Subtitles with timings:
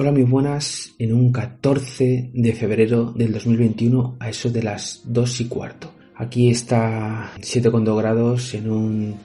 [0.00, 0.94] Hola, muy buenas.
[1.00, 5.92] En un 14 de febrero del 2021, a eso de las 2 y cuarto.
[6.14, 9.16] Aquí está 7,2 grados en un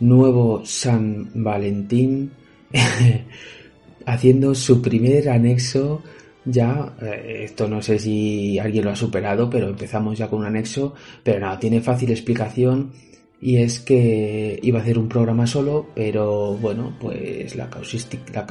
[0.00, 2.32] nuevo San Valentín,
[4.06, 6.02] haciendo su primer anexo.
[6.44, 10.46] Ya, eh, esto no sé si alguien lo ha superado, pero empezamos ya con un
[10.46, 10.94] anexo.
[11.22, 12.90] Pero nada, tiene fácil explicación
[13.40, 17.70] y es que iba a hacer un programa solo, pero bueno, pues la,
[18.32, 18.46] la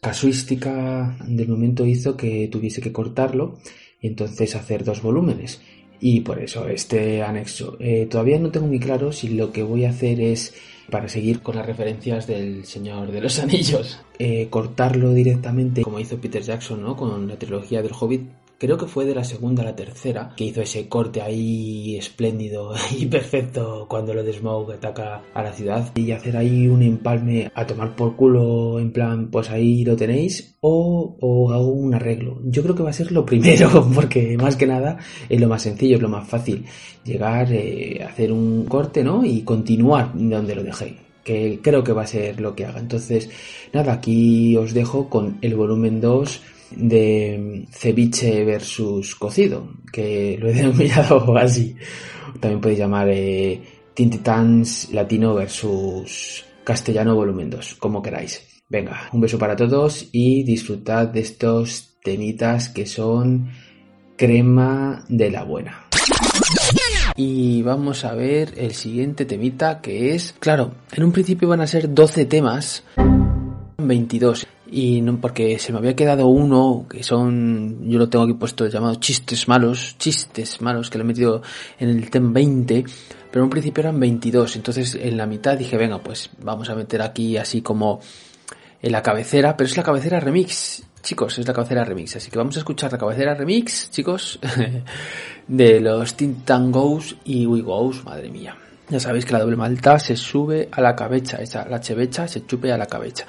[0.00, 3.58] casuística del momento hizo que tuviese que cortarlo
[4.00, 5.62] y entonces hacer dos volúmenes.
[6.00, 7.76] Y por eso este anexo.
[7.80, 10.54] Eh, todavía no tengo muy claro si lo que voy a hacer es,
[10.90, 16.20] para seguir con las referencias del Señor de los Anillos, eh, cortarlo directamente como hizo
[16.20, 16.96] Peter Jackson ¿no?
[16.96, 20.44] con la trilogía del Hobbit creo que fue de la segunda a la tercera, que
[20.44, 25.92] hizo ese corte ahí espléndido y perfecto cuando lo de Smoke ataca a la ciudad
[25.94, 30.56] y hacer ahí un empalme a tomar por culo en plan, pues ahí lo tenéis
[30.60, 32.40] o, o hago un arreglo.
[32.44, 34.98] Yo creo que va a ser lo primero porque más que nada
[35.28, 36.64] es lo más sencillo, es lo más fácil.
[37.04, 39.24] Llegar, eh, hacer un corte, ¿no?
[39.24, 42.80] Y continuar donde lo dejé que creo que va a ser lo que haga.
[42.80, 43.28] Entonces,
[43.74, 50.54] nada, aquí os dejo con el volumen 2 de ceviche versus cocido, que lo he
[50.54, 51.76] denominado así.
[52.40, 53.62] También podéis llamar eh,
[53.94, 58.62] Tintitans latino versus castellano volumen 2, como queráis.
[58.68, 63.50] Venga, un beso para todos y disfrutad de estos temitas que son
[64.16, 65.86] crema de la buena.
[67.16, 71.66] Y vamos a ver el siguiente temita que es, claro, en un principio van a
[71.66, 72.84] ser 12 temas,
[73.78, 78.34] 22 y no porque se me había quedado uno que son yo lo tengo aquí
[78.34, 81.42] puesto llamado chistes malos chistes malos que le he metido
[81.78, 82.84] en el tema 20
[83.30, 86.74] pero en un principio eran 22 entonces en la mitad dije venga pues vamos a
[86.74, 88.00] meter aquí así como
[88.82, 92.16] en la cabecera pero es la cabecera remix chicos es la cabecera remix.
[92.16, 94.38] Así que vamos a escuchar la cabecera remix chicos
[95.48, 97.62] de los Tintangos y We
[98.04, 98.56] madre mía
[98.88, 102.46] ya sabéis que la doble malta se sube a la cabeza, esa, la chevecha se
[102.46, 103.24] chupe a la cabeza.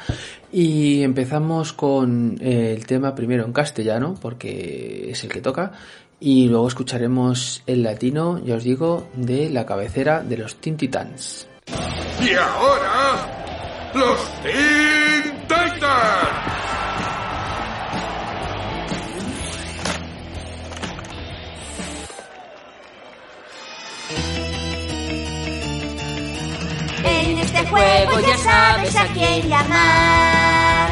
[0.52, 5.72] Y empezamos con eh, el tema primero en castellano, porque es el que toca,
[6.20, 11.48] y luego escucharemos el latino, ya os digo, de la cabecera de los Teen Titans.
[12.22, 16.69] Y ahora, los Teen Titans.
[27.50, 30.90] Este juego ya sabes a quién llamar.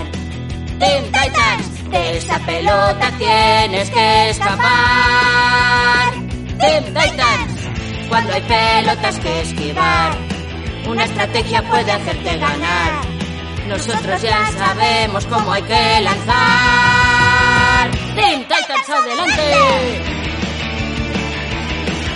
[0.79, 6.13] Teen Titans, de esta pelota tienes que escapar.
[6.59, 10.17] Teen Titans, cuando hay pelotas que esquivar,
[10.87, 13.01] una estrategia puede hacerte ganar.
[13.67, 17.91] Nosotros ya sabemos cómo hay que lanzar.
[18.15, 20.01] Teen Titans, adelante.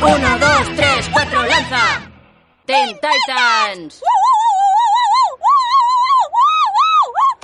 [0.01, 2.10] Uno, dos, tres, cuatro, lanza.
[2.71, 4.01] Teen Titans.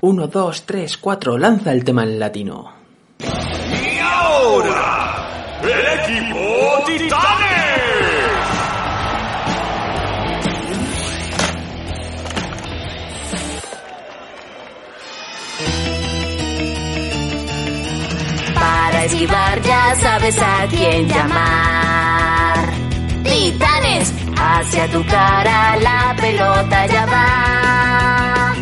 [0.02, 2.72] 1, 2, 3, 4, lanza el tema en latino.
[3.20, 7.18] Y ahora, el equipo Titanes.
[18.56, 22.70] Para esquivar ya sabes a quién llamar.
[23.24, 28.56] Titanes, hacia tu cara la pelota ya va.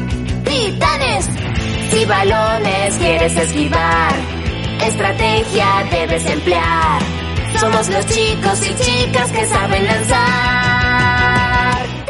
[0.44, 1.30] Titanes,
[1.92, 4.14] si balones quieres esquivar,
[4.82, 7.02] estrategia debes emplear.
[7.60, 10.26] Somos los chicos y chicas que saben lanzar.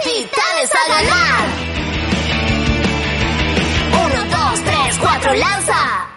[0.03, 1.45] Titanes a ganar.
[4.05, 6.07] Uno, dos, tres, cuatro, lanza.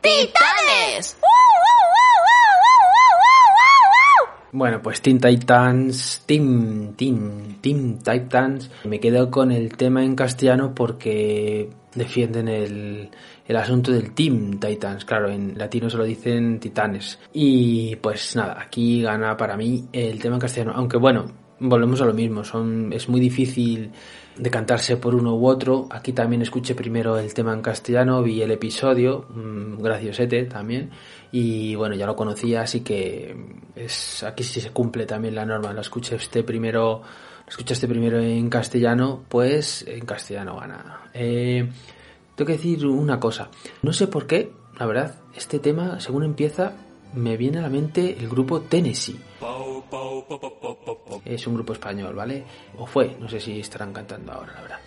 [0.00, 0.47] Titanes.
[4.58, 8.68] Bueno, pues Teen Titans, Team, Team, Team Titans.
[8.82, 13.08] Me quedo con el tema en castellano porque defienden el,
[13.46, 15.04] el asunto del Team Titans.
[15.04, 17.20] Claro, en latino se lo dicen Titanes.
[17.32, 20.72] Y pues nada, aquí gana para mí el tema en castellano.
[20.74, 21.26] Aunque bueno,
[21.60, 23.92] volvemos a lo mismo, son, es muy difícil
[24.36, 25.86] decantarse por uno u otro.
[25.90, 30.90] Aquí también escuché primero el tema en castellano, vi el episodio, mmm, graciosete también,
[31.32, 33.36] y bueno, ya lo conocía, así que
[33.76, 37.02] es, aquí sí se cumple también la norma, lo escuché este primero,
[37.44, 41.10] lo escuchaste primero en castellano, pues en castellano gana.
[41.12, 41.68] Eh,
[42.34, 43.50] tengo que decir una cosa,
[43.82, 46.72] no sé por qué, la verdad, este tema, según empieza,
[47.14, 49.18] me viene a la mente el grupo Tennessee.
[51.24, 52.44] Es un grupo español, ¿vale?
[52.78, 54.78] O fue, no sé si estarán cantando ahora, la verdad.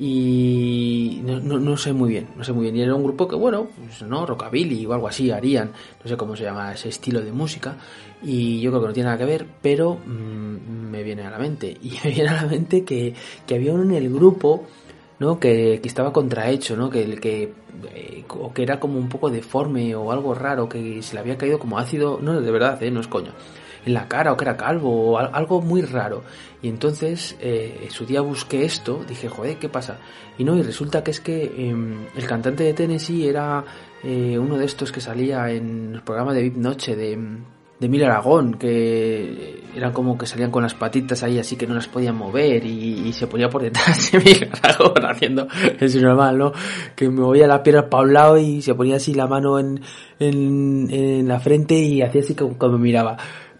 [0.00, 2.76] Y no, no, sé muy bien, no sé muy bien.
[2.76, 5.72] Y era un grupo que, bueno, pues, no, rockabilly o algo así harían,
[6.02, 7.76] no sé cómo se llama ese estilo de música.
[8.22, 11.38] Y yo creo que no tiene nada que ver, pero mmm, me viene a la
[11.38, 11.76] mente.
[11.82, 13.12] Y me viene a la mente que,
[13.46, 14.66] que había uno en el grupo
[15.18, 15.38] ¿no?
[15.40, 16.90] Que, que, estaba contrahecho, ¿no?
[16.90, 17.52] Que, que,
[17.94, 21.36] eh, o que era como un poco deforme o algo raro, que se le había
[21.36, 22.90] caído como ácido, no, de verdad, ¿eh?
[22.90, 23.32] no es coño,
[23.88, 26.22] en la cara o que era calvo o algo muy raro.
[26.62, 29.98] Y entonces, eh, su día busqué esto, dije, joder, ¿qué pasa?
[30.38, 31.74] Y no, y resulta que es que eh,
[32.16, 33.64] el cantante de Tennessee era
[34.04, 37.18] eh, uno de estos que salía en el programa de VIP Noche de
[37.78, 41.74] de Emilio Aragón, que eran como que salían con las patitas ahí así que no
[41.74, 45.46] las podían mover y, se ponía por detrás de Emilio Aragón haciendo
[45.78, 46.52] eso normal, ¿no?
[46.96, 49.80] Que movía la pierna para un y se ponía así la mano en,
[50.18, 53.16] en, en la frente y hacía así como, como miraba.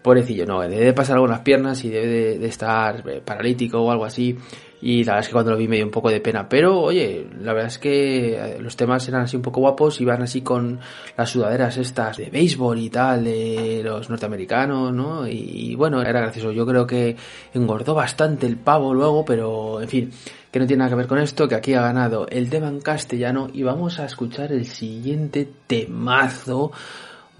[0.09, 4.35] Pobrecillo, no, debe de pasar las piernas y debe de, estar paralítico o algo así
[4.81, 6.49] y la verdad es que cuando lo vi me dio un poco de pena.
[6.49, 10.41] Pero oye, la verdad es que los temas eran así un poco guapos, iban así
[10.41, 10.79] con
[11.15, 15.27] las sudaderas estas de béisbol y tal, de los norteamericanos, ¿no?
[15.27, 15.33] Y,
[15.71, 16.51] y bueno, era gracioso.
[16.53, 17.15] Yo creo que
[17.53, 20.11] engordó bastante el pavo luego, pero en fin,
[20.51, 22.81] que no tiene nada que ver con esto, que aquí ha ganado el tema en
[22.81, 26.71] castellano y vamos a escuchar el siguiente temazo.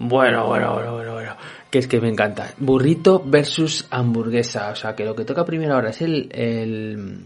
[0.02, 1.36] Bueno, bueno, bueno, bueno, bueno.
[1.70, 2.54] Que es que me encanta.
[2.56, 4.70] Burrito versus hamburguesa.
[4.70, 7.18] O sea, que lo que toca primero ahora es el, el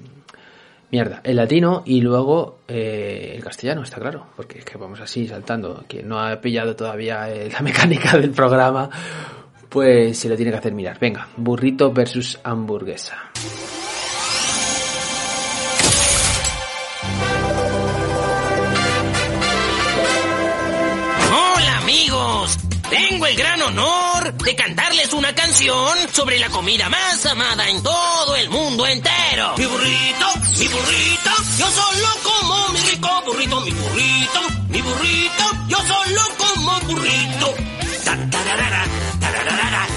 [0.91, 4.27] mierda, el latino y luego eh, el castellano, está claro.
[4.35, 5.85] Porque es que vamos así saltando.
[5.87, 8.91] Quien no ha pillado todavía eh, la mecánica del programa,
[9.69, 10.99] pues se lo tiene que hacer mirar.
[10.99, 13.31] Venga, burrito versus hamburguesa.
[23.15, 28.35] Tengo el gran honor de cantarles una canción sobre la comida más amada en todo
[28.35, 29.55] el mundo entero.
[29.57, 30.27] Mi burrito,
[30.59, 36.44] mi burrito, yo solo como mi rico burrito, mi burrito, mi burrito, yo solo como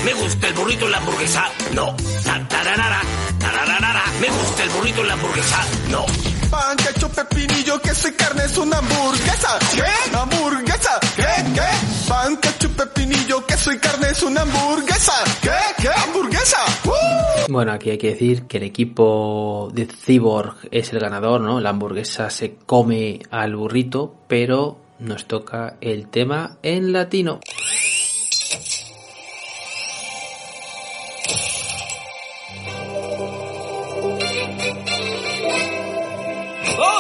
[0.08, 1.44] me gusta el burrito en la hamburguesa,
[1.76, 1.94] no.
[2.24, 3.02] Ta, tararara,
[3.38, 6.06] tararara, me gusta el burrito en la hamburguesa, no.
[6.50, 9.60] Pan, ketchup, pepinillo, queso y carne es una hamburguesa.
[9.76, 10.16] ¿Qué?
[10.16, 11.00] ¿Hamburguesa?
[11.14, 11.52] ¿Qué?
[11.54, 12.08] ¿Qué?
[12.08, 15.12] Pan, ketchup, pepinillo, queso y carne es una hamburguesa.
[15.42, 15.52] ¿Qué?
[15.82, 15.90] ¿Qué?
[15.90, 16.60] ¿Hamburguesa?
[16.86, 17.52] ¡Uh!
[17.52, 21.60] Bueno, aquí hay que decir que el equipo de Cyborg es el ganador, ¿no?
[21.60, 27.42] La hamburguesa se come al burrito, pero nos toca el tema en latino.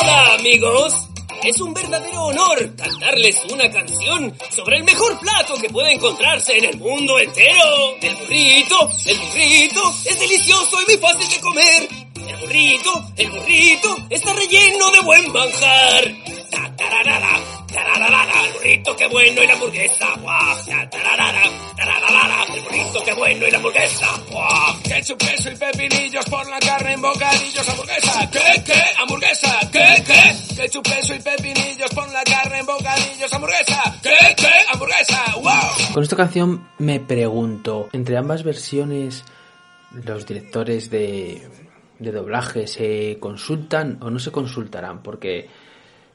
[0.10, 1.10] Hola amigos,
[1.44, 6.64] es un verdadero honor cantarles una canción sobre el mejor plato que puede encontrarse en
[6.64, 7.98] el mundo entero.
[8.02, 12.07] El burrito, el burrito, es delicioso y muy fácil de comer.
[12.18, 16.04] El burrito, el burrito, está relleno de buen manjar.
[16.50, 17.40] Ta, tararara,
[17.72, 20.66] tararara, el burrito qué bueno y la hamburguesa, guau.
[20.66, 21.44] Ta, tararara,
[21.76, 24.82] tararara, el burrito qué bueno y la hamburguesa, guau.
[24.84, 28.30] Ketchup, queso y pepinillos por la carne en bocadillos, hamburguesa.
[28.32, 28.64] ¿Qué?
[28.66, 28.82] ¿Qué?
[28.98, 29.60] ¿Hamburguesa?
[29.72, 30.04] ¿Qué?
[30.06, 30.56] ¿Qué?
[30.56, 34.00] Ketchup, queso y pepinillos por la carne en bocadillos, hamburguesa.
[34.02, 34.36] ¿Qué?
[34.36, 34.52] ¿Qué?
[34.74, 35.36] ¿Hamburguesa?
[35.36, 35.94] ¡Wow!
[35.94, 39.24] Con esta canción me pregunto, entre ambas versiones,
[39.92, 41.67] los directores de,
[42.00, 45.48] de doblaje se consultan o no se consultarán, porque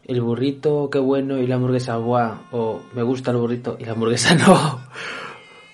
[0.04, 3.92] el burrito qué bueno y la hamburguesa guau, o me gusta el burrito y la
[3.92, 4.80] hamburguesa no.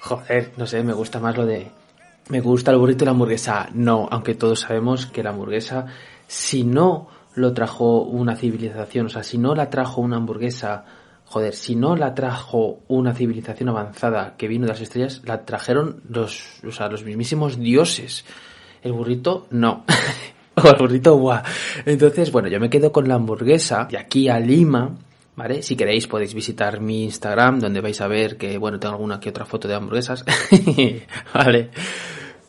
[0.01, 1.71] Joder, no sé, me gusta más lo de
[2.29, 5.87] me gusta el burrito y la hamburguesa no, aunque todos sabemos que la hamburguesa
[6.27, 10.85] si no lo trajo una civilización, o sea, si no la trajo una hamburguesa,
[11.25, 16.03] joder, si no la trajo una civilización avanzada que vino de las estrellas, la trajeron
[16.09, 18.25] los, o sea, los mismísimos dioses.
[18.83, 19.85] El burrito no.
[20.55, 21.43] o el burrito guau.
[21.85, 24.95] Entonces, bueno, yo me quedo con la hamburguesa de aquí a Lima,
[25.37, 25.63] ¿vale?
[25.63, 29.31] Si queréis podéis visitar mi Instagram, donde vais a ver que, bueno, tengo alguna que
[29.31, 30.25] otra foto de hamburguesas,
[31.35, 31.71] ¿vale?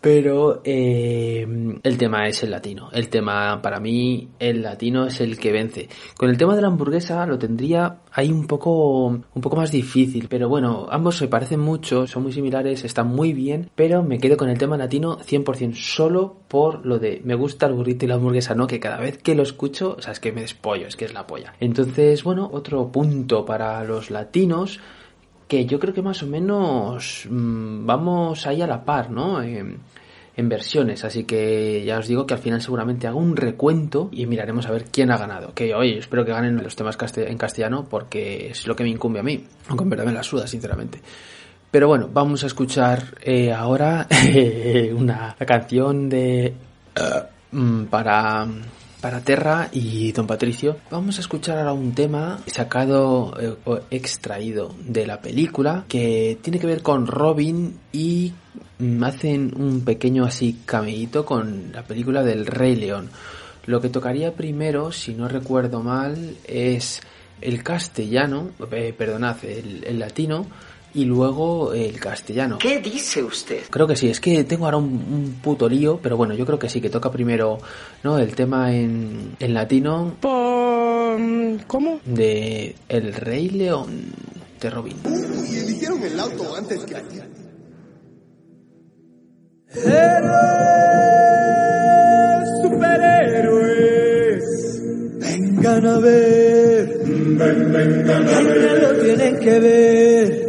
[0.02, 1.46] Pero eh,
[1.84, 2.90] el tema es el latino.
[2.94, 5.90] El tema, para mí, el latino es el que vence.
[6.18, 10.28] Con el tema de la hamburguesa lo tendría ahí un poco, un poco más difícil.
[10.30, 13.70] Pero bueno, ambos se parecen mucho, son muy similares, están muy bien.
[13.76, 17.74] Pero me quedo con el tema latino 100% solo por lo de me gusta el
[17.74, 18.68] burrito y la hamburguesa, ¿no?
[18.68, 21.14] Que cada vez que lo escucho, o sea, es que me despollo, es que es
[21.14, 21.54] la polla.
[21.60, 24.80] Entonces, bueno, otro punto para los latinos
[25.50, 29.42] que yo creo que más o menos mmm, vamos ahí a la par, ¿no?
[29.42, 29.78] Eh,
[30.38, 34.26] en versiones, así que ya os digo que al final seguramente hago un recuento y
[34.26, 35.54] miraremos a ver quién ha ganado.
[35.54, 39.20] Que hoy espero que ganen los temas en castellano porque es lo que me incumbe
[39.20, 41.02] a mí, aunque en la suda, sinceramente.
[41.70, 44.08] Pero bueno, vamos a escuchar eh, ahora
[44.96, 46.54] una canción de
[47.52, 48.48] uh, para
[49.02, 54.76] para Terra y Don Patricio, vamos a escuchar ahora un tema sacado eh, o extraído
[54.84, 58.34] de la película que tiene que ver con Robin y
[58.80, 63.10] mm, hacen un pequeño así cameíto con la película del Rey León.
[63.66, 67.02] Lo que tocaría primero, si no recuerdo mal, es
[67.40, 70.46] el castellano, eh, perdonad, el, el latino,
[70.94, 72.58] y luego el castellano.
[72.60, 73.64] ¿Qué dice usted?
[73.70, 76.60] Creo que sí, es que tengo ahora un, un, puto lío, pero bueno, yo creo
[76.60, 77.60] que sí, que toca primero
[78.04, 78.18] ¿no?
[78.18, 80.16] el tema en, en latino.
[81.68, 82.00] ¿Cómo?
[82.06, 84.14] De El Rey León
[84.60, 84.98] de Robin.
[85.06, 87.20] Uy, eligieron el auto antes que aquí.
[89.72, 90.40] Héroes,
[92.64, 94.44] superhéroes,
[95.20, 97.00] vengan a ver.
[97.06, 98.82] Ven, vengan a ver.
[98.82, 100.49] lo tienen que ver.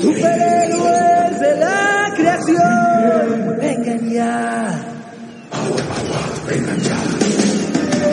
[0.00, 4.92] Superhéroes de la creación, vengan ya.
[6.46, 8.06] Vengan ya.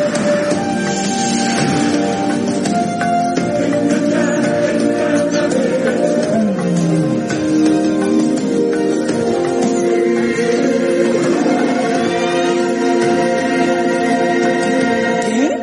[15.26, 15.58] ¿Qué?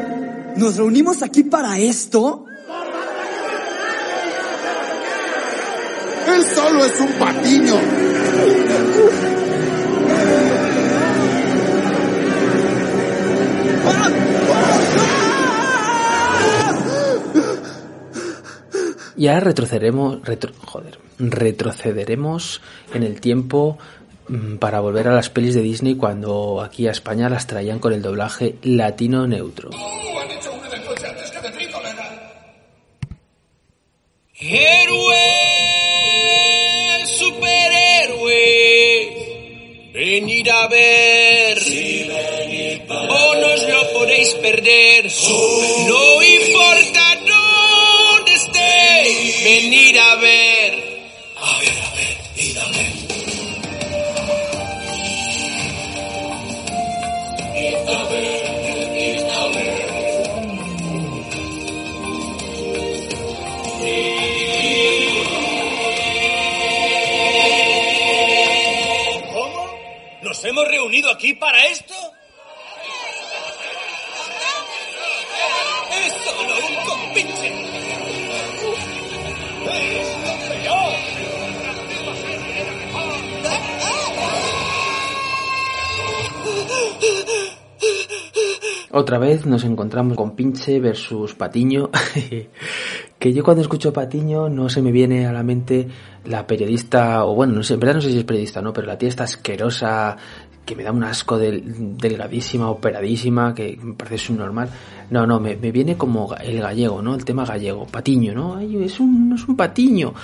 [0.57, 2.45] ¿Nos reunimos aquí para esto?
[6.41, 7.75] Él solo es un patiño.
[19.17, 22.63] Y ahora retrocederemos, retro, joder, retrocederemos
[22.95, 23.77] en el tiempo
[24.29, 27.93] mmm, para volver a las pelis de Disney cuando aquí a España las traían con
[27.93, 29.69] el doblaje latino neutro.
[29.69, 30.01] Uh,
[40.11, 41.61] venid a ver.
[41.61, 45.07] Sí, venid o no os lo podéis perder.
[45.07, 45.87] Oh.
[45.89, 51.00] No importa dónde estéis, venid a ver.
[70.41, 71.93] ¿Nos hemos reunido aquí para esto?
[75.93, 77.53] ¡Es solo un compinche!
[79.71, 80.09] ¡Es
[80.65, 81.21] lo!
[88.93, 91.91] Otra vez nos encontramos con Pinche versus Patiño.
[93.21, 95.87] que yo cuando escucho Patiño no se me viene a la mente
[96.25, 98.73] la periodista, o bueno, no sé, en verdad no sé si es periodista, ¿no?
[98.73, 100.17] Pero la tía está asquerosa,
[100.65, 104.71] que me da un asco del, delgadísima, operadísima, que me parece subnormal.
[105.11, 107.15] No, no, me, me, viene como el gallego, ¿no?
[107.15, 108.59] El tema gallego, Patiño, ¿no?
[108.59, 110.15] Es un, es un patiño.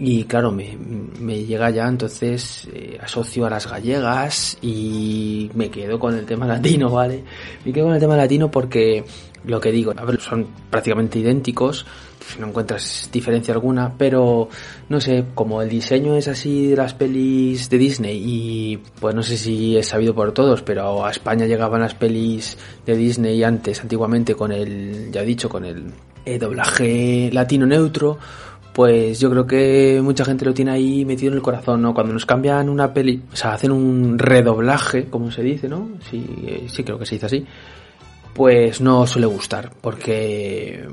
[0.00, 0.76] Y claro, me,
[1.20, 6.46] me llega ya, entonces eh, asocio a las gallegas y me quedo con el tema
[6.46, 7.22] latino, ¿vale?
[7.64, 9.04] Me quedo con el tema latino porque
[9.44, 11.86] lo que digo, a ver, son prácticamente idénticos,
[12.38, 14.48] no encuentras diferencia alguna, pero
[14.88, 19.22] no sé, como el diseño es así de las pelis de Disney y pues no
[19.22, 22.56] sé si es sabido por todos, pero a España llegaban las pelis
[22.86, 25.92] de Disney antes, antiguamente con el, ya he dicho, con el
[26.24, 28.18] eh, doblaje latino neutro,
[28.72, 31.92] pues yo creo que mucha gente lo tiene ahí metido en el corazón, ¿no?
[31.92, 35.88] Cuando nos cambian una peli, o sea, hacen un redoblaje, como se dice, ¿no?
[36.08, 36.24] Sí,
[36.68, 37.46] sí creo que se dice así.
[38.34, 40.86] Pues no suele gustar, porque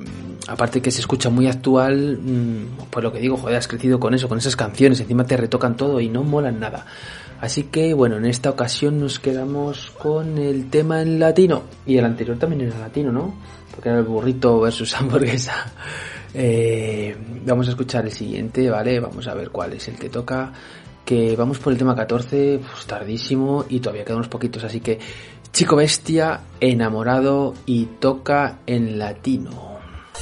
[0.47, 2.19] aparte que se escucha muy actual,
[2.89, 5.77] pues lo que digo, joder, has crecido con eso, con esas canciones, encima te retocan
[5.77, 6.85] todo y no molan nada.
[7.39, 12.05] Así que bueno, en esta ocasión nos quedamos con el tema en latino, y el
[12.05, 13.35] anterior también era latino, ¿no?
[13.71, 15.71] Porque era el burrito versus hamburguesa.
[16.33, 17.15] Eh,
[17.45, 18.99] vamos a escuchar el siguiente, ¿vale?
[18.99, 20.51] Vamos a ver cuál es el que toca.
[21.05, 24.99] que vamos por el tema 14, pues tardísimo y todavía quedan unos poquitos, así que
[25.53, 29.77] Chico Bestia, enamorado y toca en latino.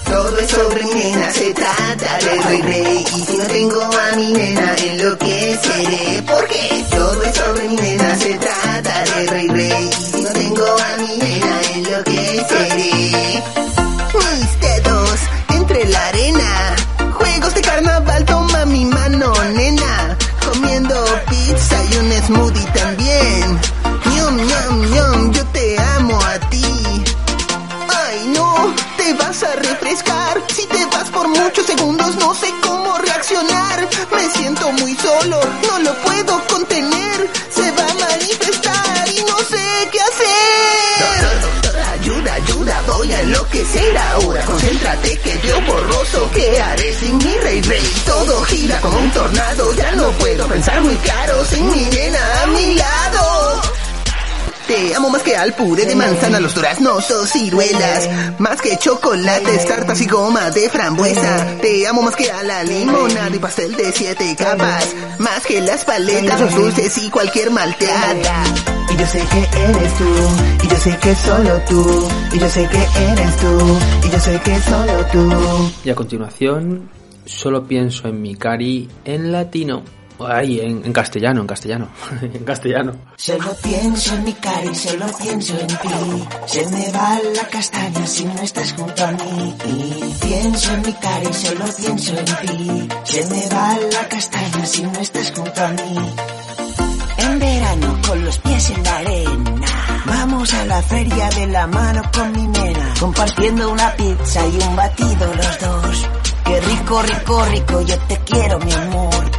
[0.05, 3.05] Todo es sobre mi nena, se trata de rey rey.
[3.05, 6.23] Y si no tengo a mi nena, enloqueceré.
[6.27, 9.89] Porque todo es sobre mi nena, se trata de rey rey.
[9.89, 13.43] Y si no tengo a mi nena, enloqueceré.
[14.13, 16.75] Mis dedos entre la arena.
[17.13, 20.17] Juegos de carnaval, toma mi mano, nena.
[20.45, 20.95] Comiendo
[21.29, 22.65] pizza y un smoothie
[29.55, 30.41] refrescar.
[30.53, 33.87] Si te vas por muchos segundos, no sé cómo reaccionar.
[34.11, 37.29] Me siento muy solo, no lo puedo contener.
[37.49, 41.45] Se va a manifestar y no sé qué hacer.
[41.99, 44.45] Ayuda, ayuda, voy a enloquecer ahora.
[44.45, 47.93] Concéntrate que yo borroso, ¿qué haré sin mi rey rey?
[48.05, 52.47] Todo gira como un tornado, ya no puedo pensar muy claro sin mi nena a
[52.47, 53.64] mi lado.
[54.67, 58.09] Te amo más que al puré de manzana, los duraznos o ciruelas.
[58.39, 61.57] Más que chocolates, tartas y goma de frambuesa.
[61.61, 64.95] Te amo más que a la limonada y pastel de siete capas.
[65.19, 68.43] Más que las paletas, los dulces y cualquier malteada.
[68.91, 70.05] Y yo sé que eres tú,
[70.63, 74.41] y yo sé que solo tú, y yo sé que eres tú, y yo sé
[74.43, 75.71] que solo tú.
[75.83, 76.89] Y a continuación,
[77.25, 79.83] solo pienso en mi cari en latino.
[80.19, 81.87] Ay, en, en castellano, en castellano,
[82.21, 82.93] en castellano.
[83.17, 86.27] Solo pienso en mi cara y solo pienso en ti.
[86.45, 89.55] Se me va la castaña si no estás junto a mí.
[90.21, 92.89] Pienso en mi cara y solo pienso en ti.
[93.03, 95.99] Se me va la castaña si no estás junto a mí.
[97.17, 99.67] En verano con los pies en la arena.
[100.05, 102.93] Vamos a la feria de la mano con mi nena.
[102.99, 106.09] Compartiendo una pizza y un batido los dos.
[106.45, 109.34] Qué rico, rico, rico, yo te quiero, mi amor.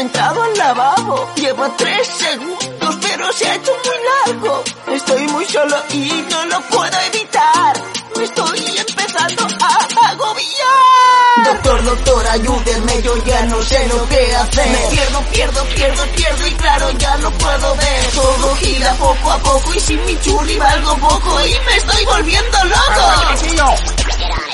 [0.00, 1.28] Entrado al lavabo.
[1.36, 4.64] Lleva tres segundos, pero se ha hecho muy largo.
[4.94, 7.82] Estoy muy solo y no lo puedo evitar.
[8.16, 11.44] Me estoy empezando a agobiar.
[11.44, 14.68] Doctor, doctor, ayúdenme, yo ya no sé lo que hacer.
[14.70, 18.06] Me pierdo, pierdo, pierdo, pierdo y claro, ya no puedo ver.
[18.14, 22.64] Todo gira poco a poco y sin mi chuli valgo poco y me estoy volviendo
[22.64, 24.09] loco.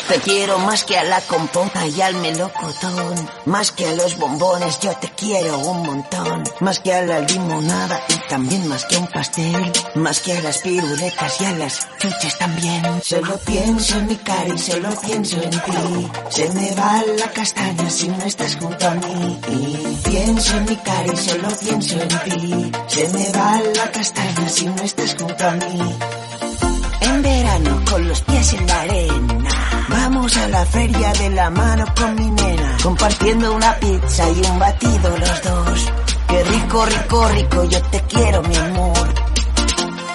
[0.09, 3.29] Te quiero más que a la compota y al melocotón.
[3.47, 6.45] Más que a los bombones, yo te quiero un montón.
[6.61, 9.73] Más que a la limonada y también más que un pastel.
[9.97, 13.03] Más que a las piruletas y a las chuches también.
[13.03, 16.11] Solo pienso en mi cara y solo pienso en ti.
[16.29, 19.41] Se me va la castaña si no estás junto a mí.
[19.49, 22.73] Y pienso en mi cara y solo pienso en ti.
[22.87, 25.97] Se me va la castaña si no estás junto a mí.
[27.01, 29.46] En verano con los pies en la arena.
[30.09, 32.77] Vamos a la feria de la mano con mi nena.
[32.81, 35.93] Compartiendo una pizza y un batido los dos.
[36.29, 39.15] Qué rico, rico, rico, yo te quiero, mi amor.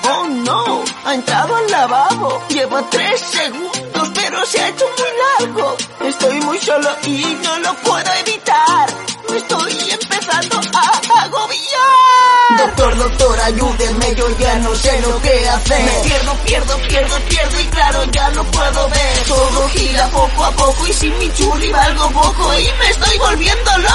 [0.09, 2.41] Oh no, ha entrado al lavabo.
[2.47, 5.75] Lleva tres segundos, pero se ha hecho muy largo.
[6.05, 8.89] Estoy muy solo y no lo puedo evitar.
[9.29, 11.60] Me estoy empezando a agobiar.
[12.81, 15.83] Doctor, doctor, ayúdenme, yo ya no sé lo que hacer.
[15.83, 19.23] Me pierdo, pierdo, pierdo, pierdo y claro, ya no puedo ver.
[19.27, 23.77] Todo gira poco a poco y sin mi chuli valgo poco y me estoy volviendo
[23.77, 23.91] loco.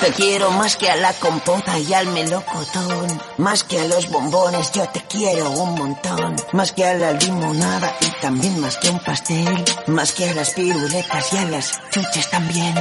[0.00, 3.06] Te quiero más que a la compota y al melocotón.
[3.38, 6.36] Más que a los bombones, yo te quiero un montón.
[6.52, 9.64] Más que a la limonada y también más que un pastel.
[9.86, 12.74] Más que a las piruletas y a las chuches también.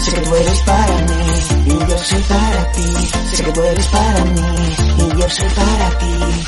[0.00, 3.06] Sé que tú eres para mí y yo soy para ti.
[3.32, 4.40] Sé que tú eres para mí
[4.98, 6.44] y yo soy para ti.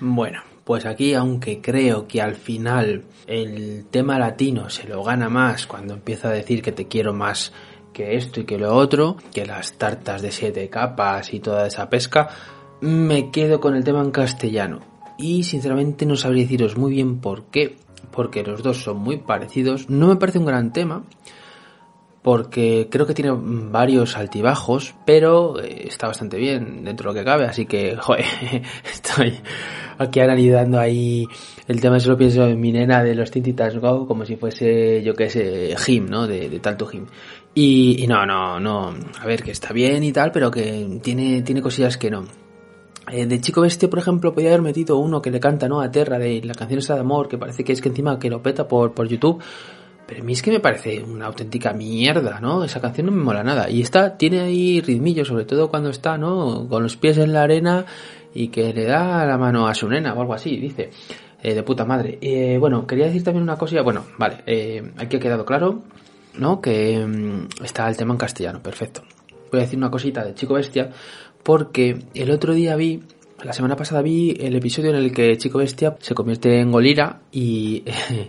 [0.00, 5.66] Bueno, pues aquí, aunque creo que al final el tema latino se lo gana más
[5.66, 7.52] cuando empieza a decir que te quiero más
[7.98, 11.90] que esto y que lo otro, que las tartas de siete capas y toda esa
[11.90, 12.28] pesca,
[12.80, 14.78] me quedo con el tema en castellano.
[15.18, 17.76] Y sinceramente no sabría deciros muy bien por qué,
[18.12, 19.90] porque los dos son muy parecidos.
[19.90, 21.02] No me parece un gran tema,
[22.22, 27.24] porque creo que tiene varios altibajos, pero eh, está bastante bien dentro de lo que
[27.24, 28.24] cabe, así que, joder,
[28.92, 29.40] estoy
[29.98, 31.26] aquí analizando ahí
[31.66, 35.02] el tema, solo pienso en mi nena de los Teen Titans Go, como si fuese,
[35.02, 36.26] yo que sé, Him, ¿no?
[36.26, 37.06] De, Talto Him.
[37.54, 41.42] Y, y no, no, no, a ver, que está bien y tal, pero que tiene,
[41.42, 42.24] tiene cosillas que no.
[43.10, 45.80] Eh, de Chico Bestia, por ejemplo, podía haber metido uno que le canta, ¿no?
[45.80, 48.30] A Terra, de la canción esa de amor, que parece que es que encima que
[48.30, 49.42] lo peta por, por YouTube.
[50.06, 52.64] Pero a mí es que me parece una auténtica mierda, ¿no?
[52.64, 53.68] Esa canción no me mola nada.
[53.68, 56.66] Y esta tiene ahí ritmillo, sobre todo cuando está, ¿no?
[56.68, 57.84] Con los pies en la arena
[58.34, 60.90] y que le da la mano a su nena o algo así, dice.
[61.42, 62.18] Eh, de puta madre.
[62.20, 63.80] Eh, bueno, quería decir también una cosa.
[63.82, 65.82] Bueno, vale, eh, aquí ha quedado claro
[66.38, 66.60] ¿no?
[66.60, 69.02] Que mm, está el tema en castellano, perfecto.
[69.50, 70.90] Voy a decir una cosita de Chico Bestia,
[71.42, 73.02] porque el otro día vi,
[73.42, 77.20] la semana pasada vi el episodio en el que Chico Bestia se convierte en Golira
[77.32, 77.82] y...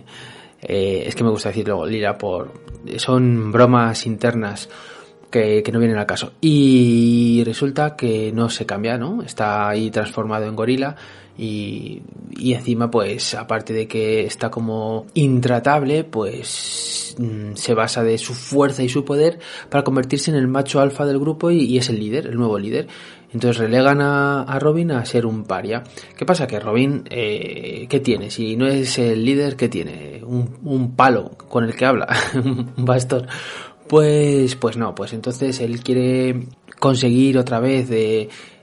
[0.62, 2.52] eh, es que me gusta decirlo Golira por...
[2.96, 4.68] Son bromas internas
[5.30, 6.32] que, que no vienen al caso.
[6.40, 9.22] Y resulta que no se cambia, ¿no?
[9.22, 10.96] Está ahí transformado en gorila
[11.38, 12.02] y,
[12.36, 18.34] y encima pues aparte de que está como intratable pues mm, se basa de su
[18.34, 19.38] fuerza y su poder
[19.70, 22.58] para convertirse en el macho alfa del grupo y, y es el líder, el nuevo
[22.58, 22.88] líder.
[23.32, 25.84] Entonces relegan a, a Robin a ser un paria.
[26.16, 26.48] ¿Qué pasa?
[26.48, 28.28] Que Robin, eh, ¿qué tiene?
[28.28, 30.20] Si no es el líder, ¿qué tiene?
[30.24, 33.28] Un, un palo con el que habla, un bastón.
[33.90, 36.46] Pues, pues no, pues entonces él quiere
[36.78, 37.90] conseguir otra vez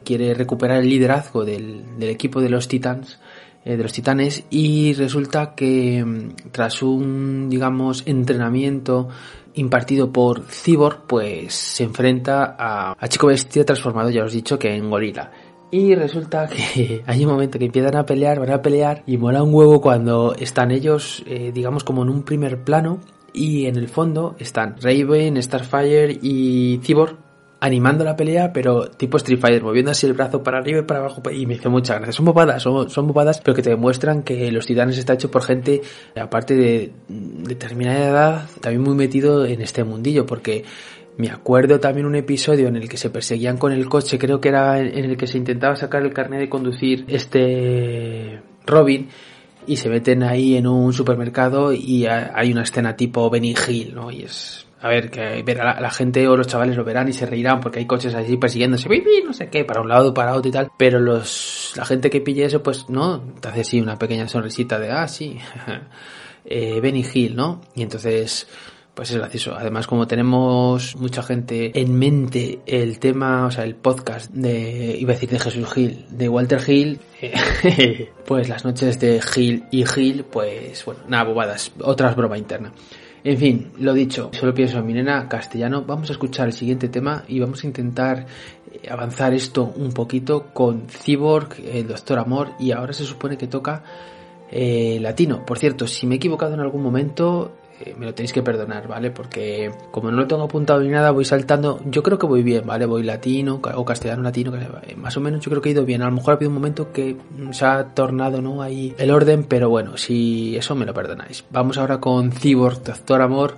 [0.06, 3.20] quiere recuperar el liderazgo del, del equipo de los Titans,
[3.66, 9.10] eh, de los Titanes, y resulta que mm, tras un, digamos, entrenamiento
[9.56, 14.58] impartido por Cyborg, pues se enfrenta a, a Chico Bestia transformado, ya os he dicho,
[14.58, 15.30] que en gorila.
[15.72, 19.44] Y resulta que hay un momento que empiezan a pelear, van a pelear, y mola
[19.44, 23.02] un huevo cuando están ellos, eh, digamos, como en un primer plano,
[23.38, 27.18] y en el fondo están Raven, Starfire y Cyborg
[27.60, 31.00] animando la pelea, pero tipo Street Fighter, moviendo así el brazo para arriba y para
[31.00, 32.14] abajo, y me hizo mucha gracia.
[32.14, 35.44] Son bobadas, son, son bobadas, pero que te demuestran que los titanes está hecho por
[35.44, 35.82] gente,
[36.16, 40.66] aparte de determinada edad, también muy metido en este mundillo, porque
[41.18, 44.50] me acuerdo también un episodio en el que se perseguían con el coche, creo que
[44.50, 49.10] era en el que se intentaba sacar el carnet de conducir este Robin,
[49.68, 54.10] y se meten ahí en un supermercado y hay una escena tipo Benny Hill, ¿no?
[54.10, 57.14] Y es a ver, que verá la, la, gente o los chavales lo verán y
[57.14, 58.88] se reirán porque hay coches así persiguiéndose,
[59.26, 60.70] no sé qué, para un lado, para otro y tal.
[60.78, 64.78] Pero los, la gente que pille eso, pues no, te hace así una pequeña sonrisita
[64.78, 65.40] de, ah, sí,
[66.46, 67.62] eh, Benny Hill, ¿no?
[67.74, 68.48] Y entonces,
[68.98, 69.56] pues es gracioso.
[69.56, 75.12] Además, como tenemos mucha gente en mente el tema, o sea, el podcast de, iba
[75.12, 80.24] a decir de Jesús Gil, de Walter eh, pues las noches de Gil y Gil,
[80.24, 82.74] pues bueno, nada, bobadas, otras broma interna.
[83.24, 85.84] En fin, lo dicho, solo pienso en mi nena castellano.
[85.86, 88.26] Vamos a escuchar el siguiente tema y vamos a intentar
[88.90, 93.84] avanzar esto un poquito con Cyborg, el Doctor Amor, y ahora se supone que toca
[94.50, 95.46] eh, latino.
[95.46, 98.88] Por cierto, si me he equivocado en algún momento, eh, me lo tenéis que perdonar,
[98.88, 99.12] ¿vale?
[99.12, 101.80] Porque como no lo tengo apuntado ni nada, voy saltando.
[101.86, 102.86] Yo creo que voy bien, ¿vale?
[102.86, 106.02] Voy latino o castellano latino, que más o menos yo creo que he ido bien.
[106.02, 107.18] A lo mejor ha habido un momento que
[107.52, 108.62] se ha tornado, ¿no?
[108.62, 111.46] Ahí el orden, pero bueno, si eso me lo perdonáis.
[111.52, 113.58] Vamos ahora con Cyborg, Doctor Amor.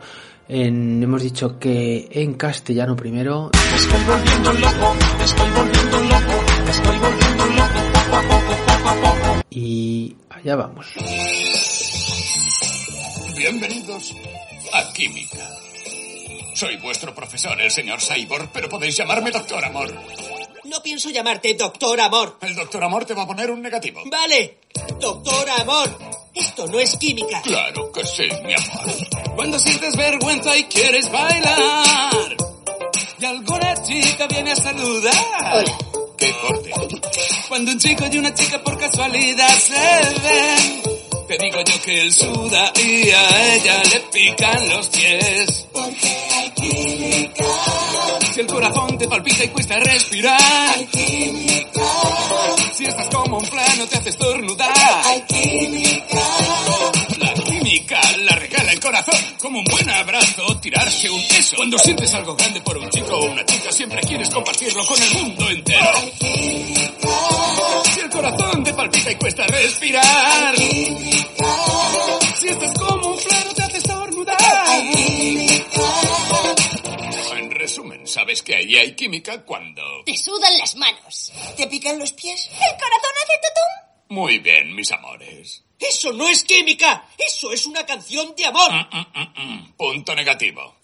[0.50, 3.52] En, hemos dicho que en castellano primero.
[3.76, 9.42] Estoy volviendo loco, estoy volviendo loco, estoy volviendo loco, poco a poco, poco a poco.
[9.52, 10.88] Y allá vamos.
[13.40, 14.14] Bienvenidos
[14.74, 15.48] a Química.
[16.56, 19.96] Soy vuestro profesor, el señor Cyborg, pero podéis llamarme Doctor Amor.
[20.66, 22.38] No pienso llamarte Doctor Amor.
[22.42, 24.02] El Doctor Amor te va a poner un negativo.
[24.08, 24.58] Vale.
[25.00, 25.98] Doctor Amor.
[26.36, 27.42] Esto no es química.
[27.42, 29.34] Claro que sí, mi amor.
[29.38, 32.36] Cuando sientes vergüenza y quieres bailar.
[33.20, 35.16] Y alguna chica viene a saludar.
[35.54, 35.78] Hola.
[36.18, 36.72] ¡Qué corte!
[37.48, 40.99] Cuando un chico y una chica por casualidad se ven.
[41.30, 45.68] Te digo yo que él suda y a ella le pican los pies.
[45.72, 47.46] Porque hay química,
[48.34, 50.42] Si el corazón te palpita y cuesta respirar.
[50.76, 51.82] hay química,
[52.76, 54.74] Si estás como un plano te hace estornudar.
[55.06, 56.20] hay química
[58.72, 59.20] el corazón.
[59.40, 61.56] Como un buen abrazo, tirarse un beso.
[61.56, 65.14] Cuando sientes algo grande por un chico o una chica, siempre quieres compartirlo con el
[65.14, 65.92] mundo entero.
[67.86, 70.56] Si el corazón te palpita y cuesta respirar.
[70.56, 71.28] química,
[72.36, 74.38] Si estás como un plano te hace estornudar.
[77.38, 80.04] En resumen, sabes que allí hay química cuando...
[80.06, 81.32] Te sudan las manos.
[81.58, 82.50] ¿Te pican los pies?
[82.52, 84.16] ¿El corazón hace tutum?
[84.16, 85.64] Muy bien, mis amores.
[85.80, 87.06] Eso no es química.
[87.18, 88.70] Eso es una canción de amor.
[88.72, 89.74] Mm, mm, mm, mm.
[89.78, 90.76] Punto negativo.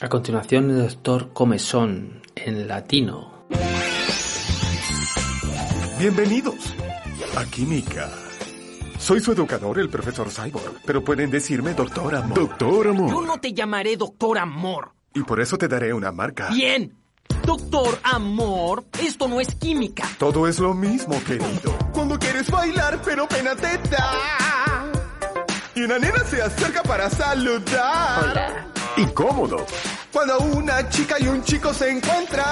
[0.00, 3.46] A continuación, el doctor Comezón, en latino.
[5.98, 6.56] Bienvenidos
[7.36, 8.10] a Química.
[8.98, 12.38] Soy su educador, el profesor Cyborg, pero pueden decirme Doctor Amor.
[12.38, 13.26] Doctor Yo Amor.
[13.26, 14.92] no te llamaré Doctor Amor.
[15.14, 16.48] Y por eso te daré una marca.
[16.50, 17.01] Bien.
[17.44, 20.04] Doctor Amor, esto no es química.
[20.18, 21.76] Todo es lo mismo, querido.
[21.92, 24.90] Cuando quieres bailar, pero pena te da.
[25.74, 28.30] Y una nena se acerca para saludar.
[28.30, 28.66] Hola.
[28.96, 29.66] Incómodo.
[30.12, 32.44] Cuando una chica y un chico se encuentran.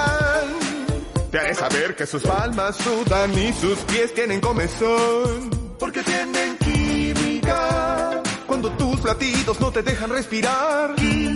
[1.31, 5.49] Te haré saber que sus palmas sudan y sus pies tienen comezón.
[5.79, 8.21] Porque tienen química.
[8.47, 10.95] Cuando tus latidos no te dejan respirar.
[10.95, 11.30] Química.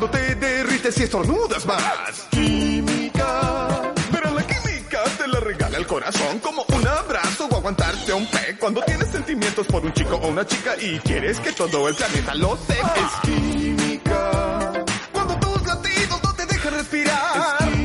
[0.00, 2.26] Cuando te derrites y estornudas más.
[2.30, 3.92] Química.
[4.10, 8.56] Pero la química te la regala el corazón como un abrazo o aguantarte un pe.
[8.58, 12.34] Cuando tienes sentimientos por un chico o una chica y quieres que todo el planeta
[12.34, 12.94] lo sepa.
[12.96, 14.84] Es química.
[15.12, 17.58] Cuando tus latidos no te dejan respirar.
[17.60, 17.79] Es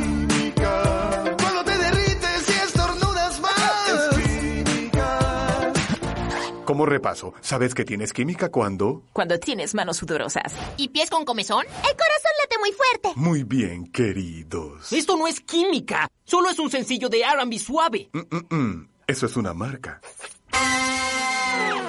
[6.66, 9.04] Como repaso, ¿sabes que tienes química cuando?
[9.14, 10.52] Cuando tienes manos sudorosas.
[10.78, 11.64] ¿Y pies con comezón?
[11.64, 13.10] El corazón late muy fuerte.
[13.16, 14.92] Muy bien, queridos.
[14.92, 18.10] Esto no es química, solo es un sencillo de R&B suave.
[18.14, 18.88] Mm, mm, mm.
[19.06, 20.02] Eso es una marca.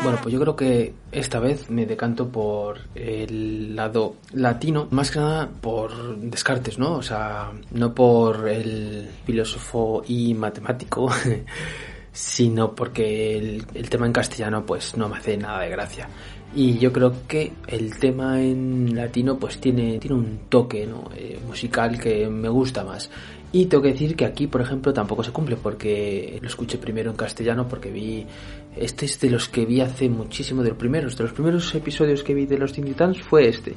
[0.03, 5.21] Bueno, pues yo creo que esta vez me decanto por el lado latino, más que
[5.21, 6.97] nada por descartes, ¿no?
[6.97, 11.11] O sea, no por el filósofo y matemático,
[12.17, 16.09] sino porque el, tema en castellano pues no me hace nada de gracia.
[16.55, 21.11] Y yo creo que el tema en latino pues tiene, tiene un toque ¿no?
[21.15, 23.11] Eh, musical que me gusta más.
[23.53, 27.11] Y tengo que decir que aquí, por ejemplo, tampoco se cumple porque lo escuché primero
[27.11, 28.27] en castellano porque vi...
[28.75, 32.23] Este es de los que vi hace muchísimo, de los primeros, de los primeros episodios
[32.23, 33.75] que vi de los Titans fue este.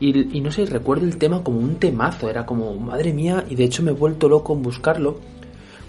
[0.00, 3.54] Y, y no sé, recuerdo el tema como un temazo, era como, madre mía, y
[3.54, 5.20] de hecho me he vuelto loco en buscarlo.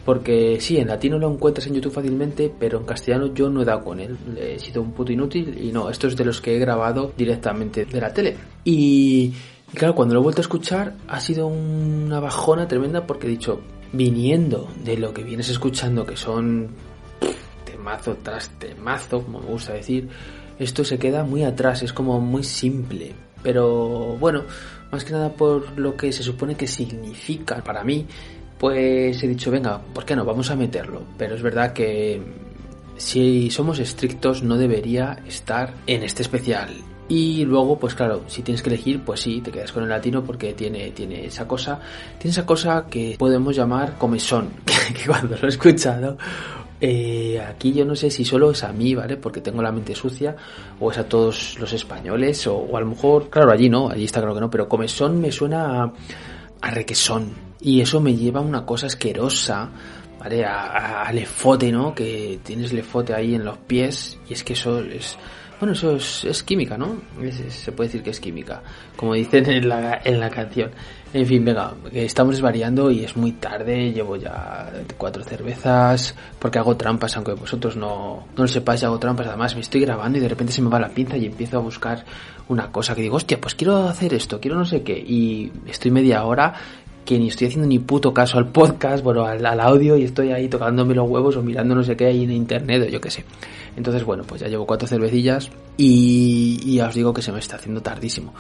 [0.06, 3.66] Porque sí, en latino lo encuentras en YouTube fácilmente, pero en castellano yo no he
[3.66, 4.18] dado con él.
[4.38, 7.86] He sido un puto inútil y no, esto es de los que he grabado directamente
[7.86, 8.36] de la tele.
[8.66, 9.34] Y,
[9.72, 13.30] y claro, cuando lo he vuelto a escuchar ha sido una bajona tremenda porque he
[13.30, 13.62] dicho,
[13.94, 16.70] viniendo de lo que vienes escuchando, que son
[17.64, 20.10] temazo tras temazo, como me gusta decir,
[20.60, 23.14] esto se queda muy atrás, es como muy simple.
[23.42, 24.44] Pero bueno,
[24.92, 28.06] más que nada por lo que se supone que significa para mí,
[28.64, 30.24] pues he dicho, venga, ¿por qué no?
[30.24, 31.02] Vamos a meterlo.
[31.18, 32.22] Pero es verdad que
[32.96, 36.70] si somos estrictos no debería estar en este especial.
[37.10, 40.24] Y luego, pues claro, si tienes que elegir, pues sí, te quedas con el latino
[40.24, 41.78] porque tiene, tiene esa cosa,
[42.18, 46.18] tiene esa cosa que podemos llamar comezón, que cuando lo he escuchado,
[46.80, 49.18] eh, aquí yo no sé si solo es a mí, ¿vale?
[49.18, 50.38] Porque tengo la mente sucia,
[50.80, 54.22] o es a todos los españoles, o, a lo mejor, claro, allí no, allí está
[54.22, 55.94] claro que no, pero comezón me suena a,
[56.62, 57.52] a requesón.
[57.64, 59.70] Y eso me lleva a una cosa asquerosa,
[60.20, 60.46] ¿vale?
[60.46, 61.96] A, a- a lefote, ¿no?
[61.96, 65.18] Que tienes lefote ahí en los pies, y es que eso es...
[65.60, 66.98] Bueno, eso es, es química, ¿no?
[67.48, 68.62] Se puede decir que es química,
[68.98, 70.72] como dicen en la, en la canción.
[71.14, 76.76] En fin, venga, estamos desvariando y es muy tarde, llevo ya cuatro cervezas, porque hago
[76.76, 79.28] trampas, aunque vosotros no, no lo sepáis, hago trampas.
[79.28, 81.62] Además, me estoy grabando y de repente se me va la pinza y empiezo a
[81.62, 82.04] buscar
[82.50, 85.92] una cosa que digo, hostia, pues quiero hacer esto, quiero no sé qué, y estoy
[85.92, 86.54] media hora
[87.06, 90.48] que ni estoy haciendo ni puto caso al podcast, bueno, al, audio y estoy ahí
[90.48, 93.26] tocándome los huevos o mirando no sé qué ahí en internet o yo qué sé.
[93.76, 97.40] Entonces, bueno, pues ya llevo cuatro cervecillas y, y ya os digo que se me
[97.40, 98.34] está haciendo tardísimo.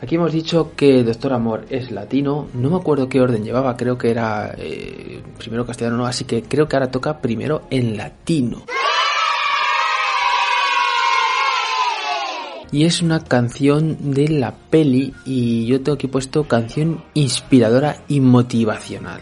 [0.00, 3.96] Aquí hemos dicho que Doctor Amor es latino, no me acuerdo qué orden llevaba, creo
[3.96, 8.64] que era eh, primero castellano, no, así que creo que ahora toca primero en latino.
[12.72, 18.20] Y es una canción de la peli y yo tengo aquí puesto canción inspiradora y
[18.20, 19.20] motivacional.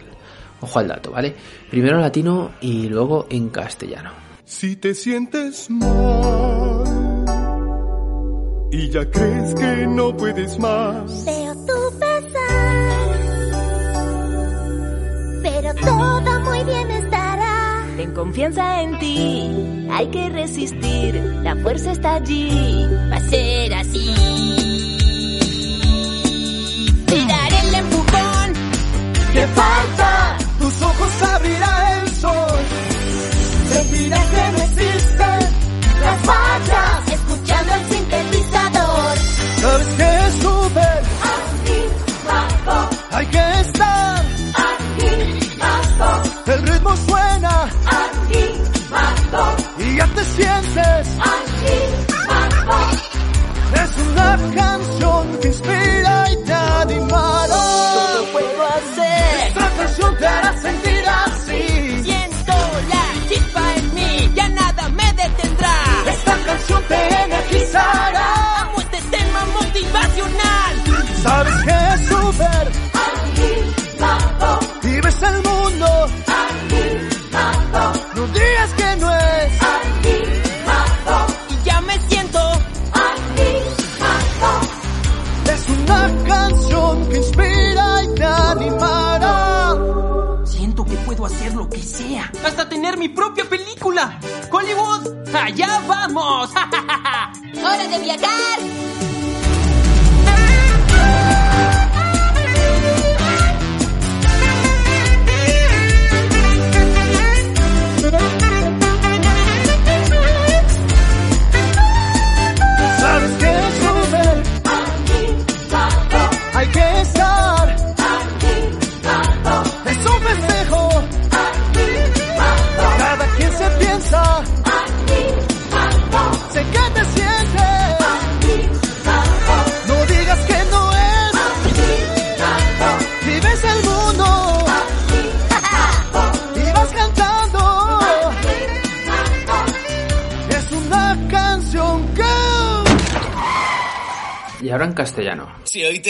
[0.61, 1.35] Ojo al dato, ¿vale?
[1.71, 4.13] Primero en latino y luego en castellano.
[4.45, 6.85] Si te sientes mal
[8.71, 13.11] y ya crees que no puedes más, Veo tu pesar,
[15.43, 16.34] pero todo
[18.15, 19.51] confianza en ti,
[19.91, 24.15] hay que resistir, la fuerza está allí, va a ser así.
[27.07, 28.53] Te daré el empujón
[29.33, 30.39] que falta.
[30.61, 32.59] Tus ojos abrirá el sol.
[33.73, 35.41] Sentirás que no existen
[36.01, 36.84] las fallas.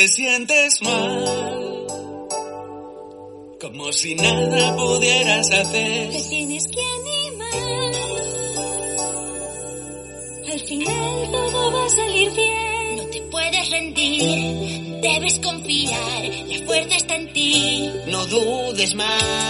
[0.04, 1.24] Te sientes mal,
[3.58, 6.10] como si nada pudieras hacer.
[6.10, 7.94] Te tienes que animar.
[10.52, 12.96] Al final todo va a salir bien.
[12.98, 15.00] No te puedes rendir.
[15.00, 16.24] Debes confiar.
[16.48, 17.90] La fuerza está en ti.
[18.08, 19.43] No dudes más.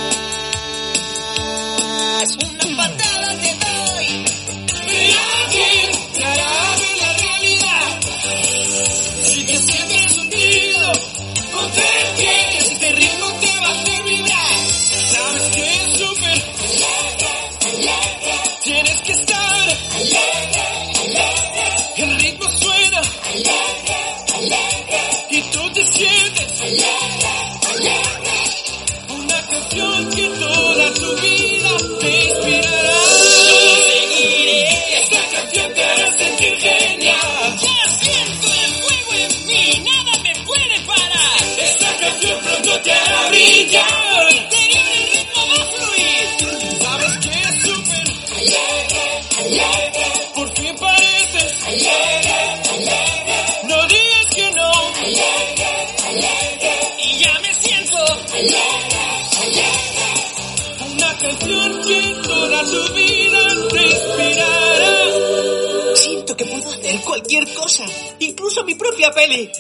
[69.13, 69.51] Peli.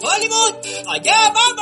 [0.00, 0.54] ¡Hollywood!
[0.88, 1.57] ¡Allá vamos!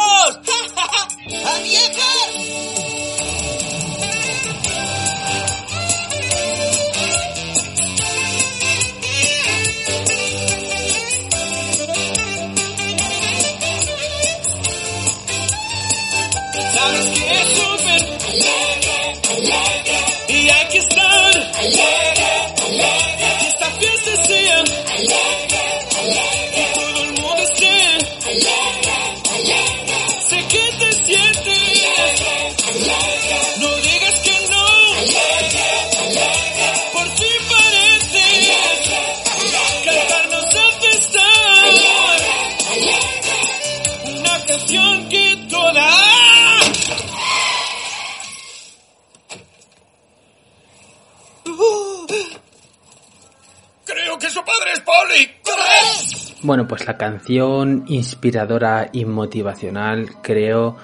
[57.17, 60.77] Canción inspiradora y motivacional creo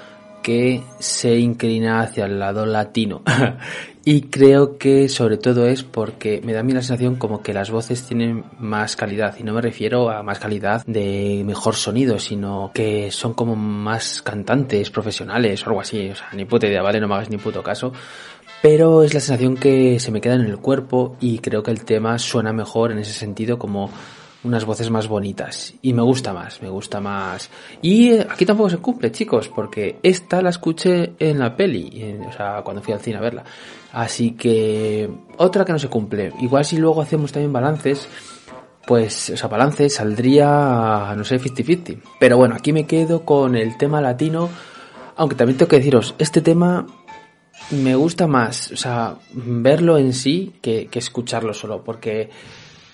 [0.42, 3.22] que se inclina hacia el lado latino.
[4.04, 7.52] y creo que sobre todo es porque me da a mí la sensación como que
[7.52, 9.36] las voces tienen más calidad.
[9.38, 14.22] Y no me refiero a más calidad de mejor sonido, sino que son como más
[14.22, 16.08] cantantes profesionales o algo así.
[16.08, 16.98] O sea, ni puta idea, ¿vale?
[16.98, 17.92] No me hagas ni puto caso.
[18.62, 21.84] Pero es la sensación que se me queda en el cuerpo y creo que el
[21.84, 23.90] tema suena mejor en ese sentido como
[24.44, 27.50] unas voces más bonitas y me gusta más, me gusta más.
[27.80, 32.32] Y eh, aquí tampoco se cumple, chicos, porque esta la escuché en la peli, o
[32.32, 33.44] sea, cuando fui al cine a verla.
[33.92, 36.32] Así que otra que no se cumple.
[36.40, 38.08] Igual si luego hacemos también balances,
[38.86, 42.00] pues, o sea, balance saldría, no sé, 50-50.
[42.18, 44.48] Pero bueno, aquí me quedo con el tema latino,
[45.16, 46.86] aunque también tengo que deciros, este tema
[47.70, 52.28] me gusta más, o sea, verlo en sí que escucharlo solo, porque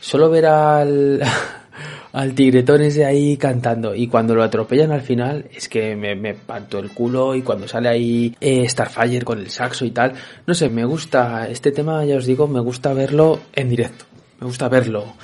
[0.01, 1.23] solo ver al,
[2.13, 6.35] al tigretón ese ahí cantando y cuando lo atropellan al final es que me, me
[6.35, 10.13] parto el culo y cuando sale ahí eh, Starfire con el saxo y tal,
[10.47, 14.05] no sé, me gusta, este tema ya os digo, me gusta verlo en directo,
[14.41, 15.15] me gusta verlo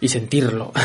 [0.00, 0.72] y sentirlo.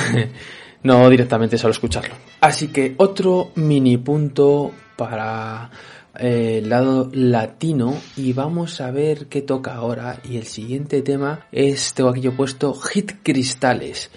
[0.84, 2.14] No directamente solo escucharlo.
[2.42, 5.70] Así que otro mini punto para
[6.18, 10.20] eh, el lado latino y vamos a ver qué toca ahora.
[10.24, 14.12] Y el siguiente tema es tengo aquí yo puesto hit cristales.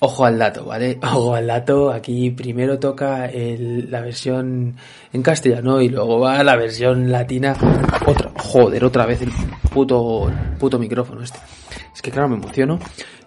[0.00, 4.76] Ojo al dato vale ojo al dato aquí primero toca la versión
[5.12, 7.56] en castellano y luego va la versión latina.
[8.06, 9.30] Otra joder otra vez el
[9.72, 11.38] puto puto micrófono este.
[11.94, 12.78] Es que claro, me emociono.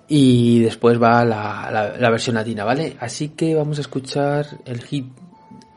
[0.07, 2.97] Y después va la, la versión latina, ¿vale?
[2.99, 5.05] Así que vamos a escuchar el hit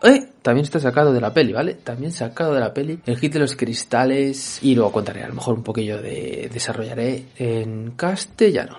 [0.04, 0.28] ¡Eh!
[0.42, 1.74] También está sacado de la peli, ¿vale?
[1.74, 3.00] También sacado de la peli.
[3.06, 4.58] El hit de los cristales.
[4.62, 6.50] Y luego contaré, a lo mejor un poquillo de.
[6.52, 8.76] desarrollaré en castellano.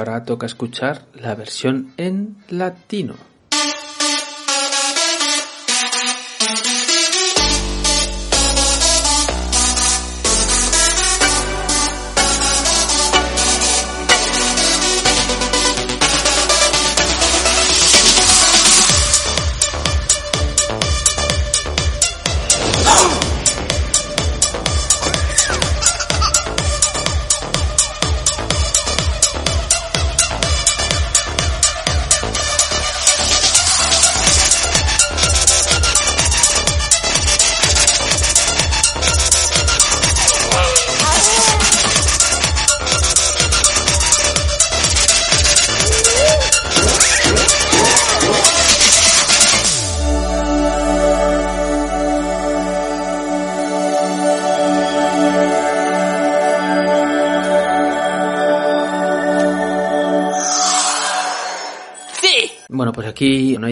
[0.00, 3.14] Ahora toca escuchar la versión en latino.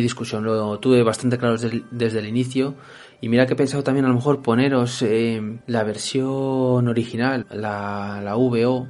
[0.00, 2.74] Discusión, lo tuve bastante claro desde el, desde el inicio.
[3.20, 8.20] Y mira que he pensado también a lo mejor poneros eh, la versión original, la,
[8.22, 8.88] la VO,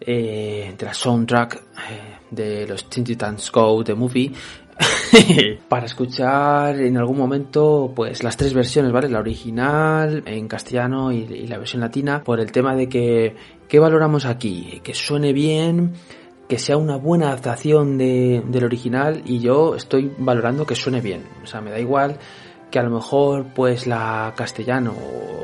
[0.00, 4.32] eh, de la soundtrack eh, de los Teen Titans Go, The Movie,
[5.68, 9.08] para escuchar en algún momento pues las tres versiones, ¿vale?
[9.08, 13.36] La original en castellano y, y la versión latina, por el tema de que,
[13.68, 14.80] ¿qué valoramos aquí?
[14.82, 15.92] Que suene bien,
[16.50, 21.24] que sea una buena adaptación de, del original y yo estoy valorando que suene bien.
[21.44, 22.18] O sea, me da igual
[22.72, 24.92] que a lo mejor pues la castellano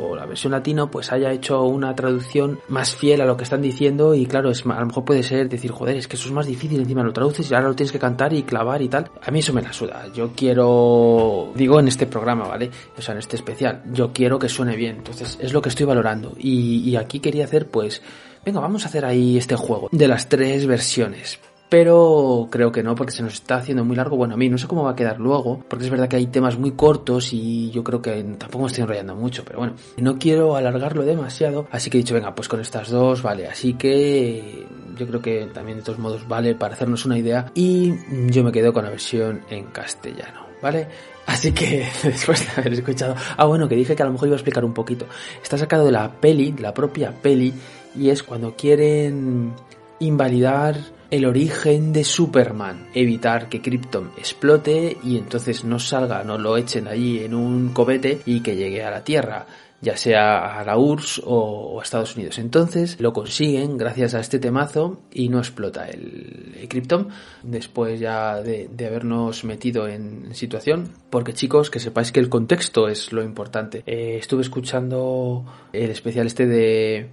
[0.00, 3.62] o la versión latino pues haya hecho una traducción más fiel a lo que están
[3.62, 6.46] diciendo y claro, a lo mejor puede ser decir, joder, es que eso es más
[6.46, 9.08] difícil, encima lo traduces y ahora lo tienes que cantar y clavar y tal.
[9.22, 10.06] A mí eso me la suda.
[10.12, 12.68] Yo quiero, digo en este programa, ¿vale?
[12.98, 14.96] O sea, en este especial, yo quiero que suene bien.
[14.96, 16.32] Entonces es lo que estoy valorando.
[16.36, 18.02] Y aquí quería hacer pues,
[18.46, 21.38] venga, vamos a hacer ahí este juego de las tres versiones
[21.68, 24.16] pero creo que no porque se nos está haciendo muy largo.
[24.16, 26.26] Bueno, a mí no sé cómo va a quedar luego, porque es verdad que hay
[26.26, 30.18] temas muy cortos y yo creo que tampoco me estoy enrollando mucho, pero bueno, no
[30.18, 34.66] quiero alargarlo demasiado, así que he dicho, venga, pues con estas dos, vale, así que
[34.96, 37.94] yo creo que también de todos modos vale para hacernos una idea y
[38.30, 40.86] yo me quedo con la versión en castellano, ¿vale?
[41.26, 44.36] Así que después de haber escuchado, ah bueno, que dije que a lo mejor iba
[44.36, 45.06] a explicar un poquito,
[45.42, 47.52] está sacado de la peli, la propia peli,
[47.98, 49.52] y es cuando quieren
[49.98, 50.76] invalidar
[51.10, 56.88] el origen de Superman, evitar que Krypton explote y entonces no salga, no lo echen
[56.88, 59.46] allí en un cohete y que llegue a la Tierra
[59.80, 62.38] ya sea a la URSS o, a Estados Unidos.
[62.38, 67.08] Entonces lo consiguen gracias a este temazo y no explota el, el Krypton
[67.42, 70.92] después ya de, de, habernos metido en situación.
[71.10, 73.82] Porque chicos, que sepáis que el contexto es lo importante.
[73.86, 77.10] Eh, estuve escuchando el especial este de...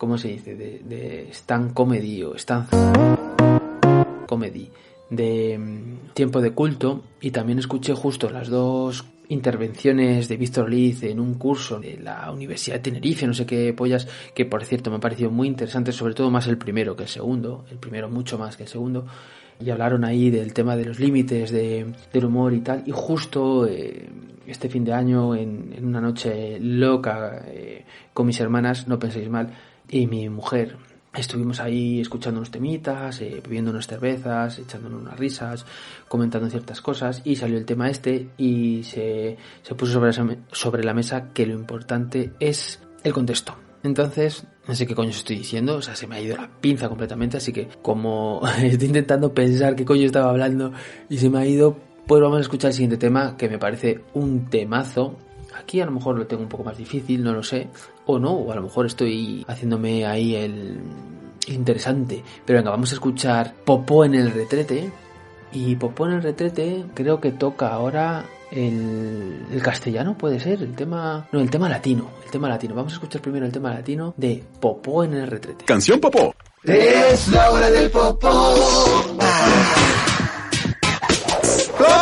[0.00, 0.56] ¿Cómo se dice?
[0.56, 2.66] De, de Stan Comedy o Stan
[4.26, 4.70] Comedy
[5.10, 7.02] de mm, Tiempo de Culto.
[7.20, 12.32] Y también escuché justo las dos intervenciones de Víctor Liz en un curso de la
[12.32, 15.92] Universidad de Tenerife, no sé qué pollas, que por cierto me ha parecido muy interesante,
[15.92, 19.04] sobre todo más el primero que el segundo, el primero mucho más que el segundo,
[19.60, 23.66] y hablaron ahí del tema de los límites de, del humor y tal, y justo
[23.66, 24.08] eh,
[24.46, 29.28] este fin de año, en, en una noche loca eh, con mis hermanas, no penséis
[29.28, 29.50] mal,
[29.90, 30.76] y mi mujer,
[31.12, 35.66] Estuvimos ahí escuchando unos temitas, eh, bebiendo unas cervezas, echándonos unas risas,
[36.06, 40.94] comentando ciertas cosas y salió el tema este y se, se puso sobre, sobre la
[40.94, 43.56] mesa que lo importante es el contexto.
[43.82, 46.88] Entonces, no sé qué coño estoy diciendo, o sea, se me ha ido la pinza
[46.88, 50.72] completamente, así que como estoy intentando pensar qué coño estaba hablando
[51.08, 51.76] y se me ha ido,
[52.06, 55.16] pues vamos a escuchar el siguiente tema que me parece un temazo.
[55.58, 57.68] Aquí a lo mejor lo tengo un poco más difícil, no lo sé,
[58.10, 60.80] o no, o a lo mejor estoy haciéndome ahí el
[61.46, 62.22] interesante.
[62.44, 64.90] Pero venga, vamos a escuchar Popó en el retrete.
[65.52, 70.74] Y Popó en el retrete creo que toca ahora el, el, castellano, puede ser, el
[70.74, 71.28] tema...
[71.32, 72.74] No, el tema latino, el tema latino.
[72.74, 75.64] Vamos a escuchar primero el tema latino de Popó en el retrete.
[75.64, 76.34] Canción Popó.
[76.62, 78.54] Es la hora del popó.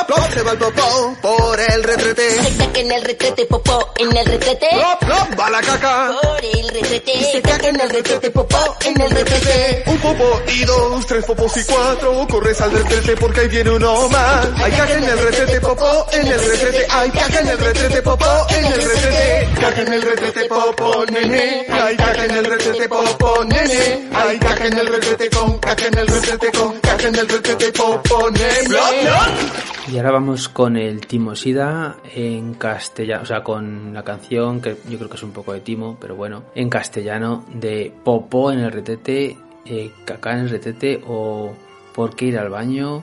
[0.08, 2.40] Plop, se va el popó por el retrete.
[2.40, 4.68] Tic-tac en el retrete, popó en el retrete.
[4.72, 6.14] Plop, plop, va la caca.
[6.22, 7.12] Por el retrete.
[7.12, 9.84] Tic-tac en el retrete, popó en el retrete.
[9.86, 12.26] Un popó y dos, tres popos y cuatro.
[12.28, 14.46] Corres al retrete porque ahí viene uno más.
[14.56, 16.86] Hay caca en el retrete, popó en el retrete.
[16.90, 19.48] Hay caca en el retrete, popó en el retrete.
[19.60, 21.66] Caca en el retrete, popó, nene.
[21.68, 24.08] Hay caca en el retrete, popó, nene.
[24.14, 27.72] Hay caca en el retrete con, caca en el retrete con, caca en el retrete,
[27.72, 29.77] popó, nene.
[29.90, 34.76] Y ahora vamos con el Timo Sida en castellano, o sea, con la canción que
[34.86, 38.60] yo creo que es un poco de Timo, pero bueno, en castellano de Popó en
[38.60, 41.54] el retete, eh, Cacá en el retete o
[41.94, 43.02] Por qué ir al baño,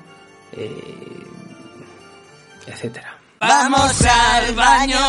[0.51, 0.69] eh,
[2.67, 3.17] etcétera.
[3.39, 4.99] Vamos al baño.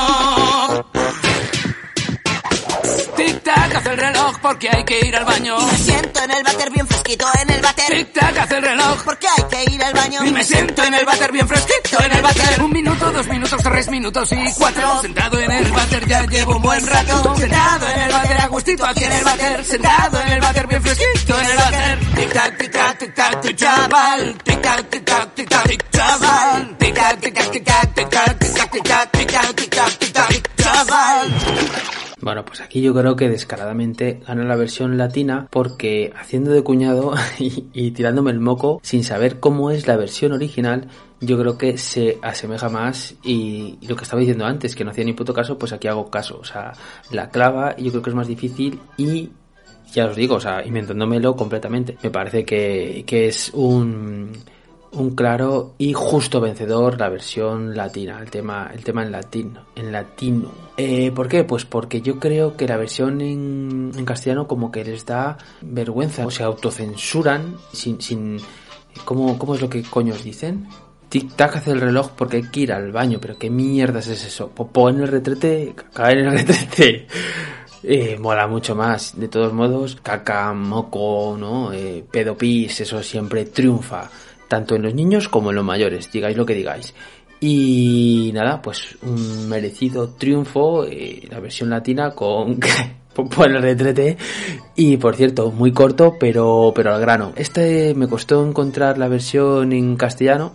[3.17, 5.57] Tic-tac, hace el reloj porque hay que ir al baño.
[5.61, 7.87] Y me siento en el váter bien fresquito en el váter.
[7.97, 10.25] Tic-tac, hace el reloj porque hay que ir al baño.
[10.25, 12.63] Y me siento en el váter bien fresquito en el váter.
[12.63, 15.03] Un minuto, dos minutos, tres minutos y cuatro.
[15.03, 17.37] Sentado en el váter ya llevo un buen rato.
[17.37, 19.65] Sentado en el váter, a gustito aquí en el váter.
[19.65, 21.99] Sentado en el váter bien fresquito en el váter.
[22.17, 24.39] Tic-tac, tic-tac, tic-tac, tic chaval.
[24.45, 26.77] Tic-tac, tic-tac, tic-tac, tic chaval.
[26.79, 29.11] Tic-tac, tic-tac, tic-tac, tic-tac, tic-tac, tic-tac,
[29.55, 32.06] tic-tac, tic-tac, tic chaval.
[32.23, 37.13] Bueno, pues aquí yo creo que descaradamente gana la versión latina porque haciendo de cuñado
[37.39, 40.89] y, tirándome el moco sin saber cómo es la versión original,
[41.21, 45.05] yo creo que se asemeja más y, lo que estaba diciendo antes, que no hacía
[45.05, 46.39] ni puto caso, pues aquí hago caso.
[46.41, 46.73] O sea,
[47.11, 49.29] la clava yo creo que es más difícil y
[49.93, 51.99] ya os digo, o sea, inventándomelo completamente.
[52.03, 54.33] Me parece que es un
[54.93, 59.93] un claro y justo vencedor la versión latina, el tema, el tema en latino, en
[59.93, 60.51] latino.
[60.77, 61.45] Eh, ¿Por qué?
[61.45, 66.31] Pues porque yo creo que la versión en, castellano como que les da vergüenza, o
[66.31, 68.39] se autocensuran sin, sin,
[69.05, 70.69] ¿cómo, cómo es lo que coños dicen?
[71.09, 74.25] Tic tac hace el reloj porque hay que ir al baño, pero qué mierdas es
[74.25, 74.49] eso.
[74.49, 77.07] Popó en el retrete, caer en el retrete.
[77.89, 79.17] Eh, mola mucho más.
[79.17, 81.73] De todos modos, caca, moco, ¿no?
[81.73, 84.11] Eh, pedo pis, eso siempre triunfa
[84.49, 86.95] tanto en los niños como en los mayores, digáis lo que digáis.
[87.41, 92.59] Y nada, pues un merecido triunfo, eh, la versión latina con
[93.25, 94.17] por el retrete
[94.75, 99.73] y por cierto muy corto pero pero al grano este me costó encontrar la versión
[99.73, 100.53] en castellano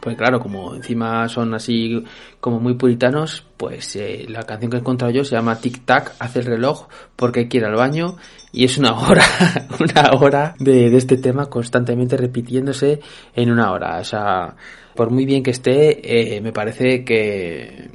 [0.00, 2.04] pues claro como encima son así
[2.40, 6.14] como muy puritanos pues eh, la canción que he encontrado yo se llama Tic Tac
[6.18, 8.16] hace el reloj porque quiere al baño
[8.52, 9.24] y es una hora,
[9.80, 13.00] una hora de, de, este tema constantemente repitiéndose
[13.34, 13.98] en una hora.
[13.98, 14.54] O sea,
[14.94, 17.90] por muy bien que esté, eh, me parece que,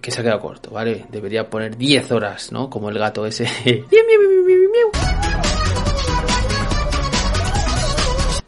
[0.00, 1.06] que se ha quedado corto, ¿vale?
[1.10, 2.70] Debería poner 10 horas, ¿no?
[2.70, 3.46] Como el gato ese.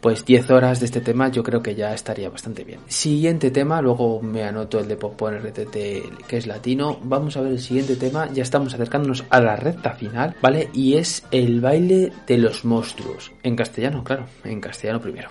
[0.01, 2.79] pues 10 horas de este tema yo creo que ya estaría bastante bien.
[2.87, 6.99] Siguiente tema, luego me anoto el de el RTT que es latino.
[7.03, 10.69] Vamos a ver el siguiente tema, ya estamos acercándonos a la recta final, ¿vale?
[10.73, 13.31] Y es el baile de los monstruos.
[13.43, 15.29] En castellano, claro, en castellano primero.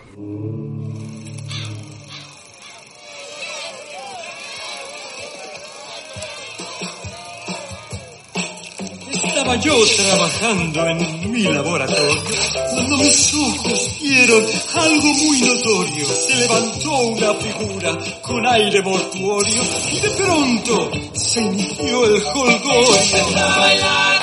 [9.37, 12.23] Estaba yo trabajando en mi laboratorio
[12.71, 16.07] cuando mis ojos vieron algo muy notorio.
[16.09, 19.63] Se levantó una figura con aire mortuorio
[19.93, 24.23] y de pronto se inició el bailar,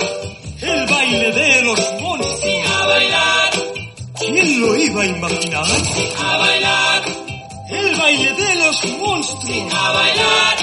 [0.62, 2.72] El baile de los monstruos.
[2.76, 3.52] a bailar,
[4.20, 5.66] ¿Quién lo iba a imaginar?
[6.18, 7.04] a bailar,
[7.70, 10.58] El baile de los monstruos a bailar.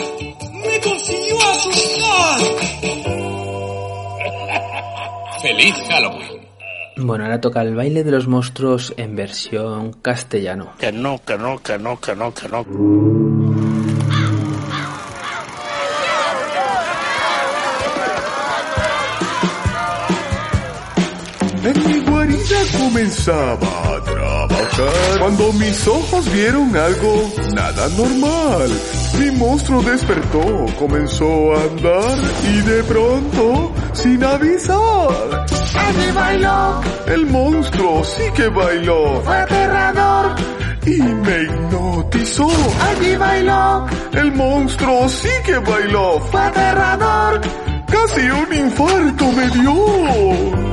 [0.52, 3.19] me consiguió asustar.
[5.42, 6.40] ¡Feliz Halloween!
[6.96, 10.72] Bueno, ahora toca el baile de los monstruos en versión castellano.
[10.78, 13.59] Que no, que no, que no, que no, que no.
[23.10, 28.70] Comenzaba a trabajar cuando mis ojos vieron algo nada normal.
[29.18, 38.04] Mi monstruo despertó, comenzó a andar y de pronto, sin avisar, Allí bailó, el monstruo
[38.04, 40.36] sí que bailó fue aterrador.
[40.86, 42.48] y me hipnotizó.
[42.90, 47.40] Allí bailó, El monstruo sí que bailó, fue aterrador.
[47.88, 50.70] casi un infarto me dio.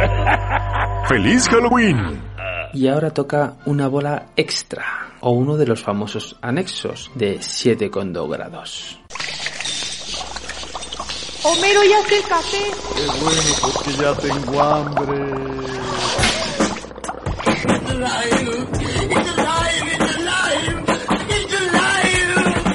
[1.10, 2.22] ¡Feliz Halloween!
[2.72, 9.00] Y ahora toca una bola extra, o uno de los famosos anexos de 7,2 grados.
[11.42, 12.58] Homero ya hace el café.
[12.94, 15.16] Qué bueno, porque ya tengo hambre.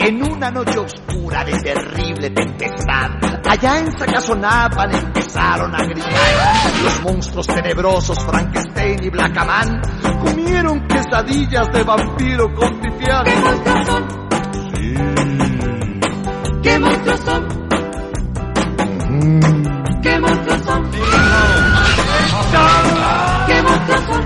[0.01, 3.09] En una noche oscura de terrible tempestad,
[3.49, 6.11] allá en Sacazonapan empezaron a gritar.
[6.84, 9.82] Los monstruos tenebrosos Frankenstein y Blackaman
[10.23, 13.26] comieron quesadillas de vampiro con pipián.
[13.26, 14.05] ¿Qué monstruos son?
[16.61, 17.49] ¿Qué monstruos son?
[20.01, 20.91] ¿Qué monstruos son?
[23.47, 24.26] ¿Qué monstruos son?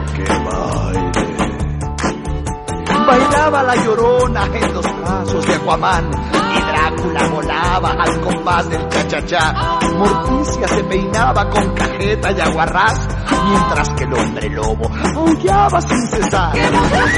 [3.08, 9.80] Bailaba la llorona en los brazos de Aquaman y Drácula volaba al compás del cha-cha-cha.
[9.95, 13.08] Morticia se peinaba con cajeta y aguarrás,
[13.47, 16.54] mientras que el hombre lobo aullaba sin cesar.
[16.54, 17.12] ¿Qué monstruos?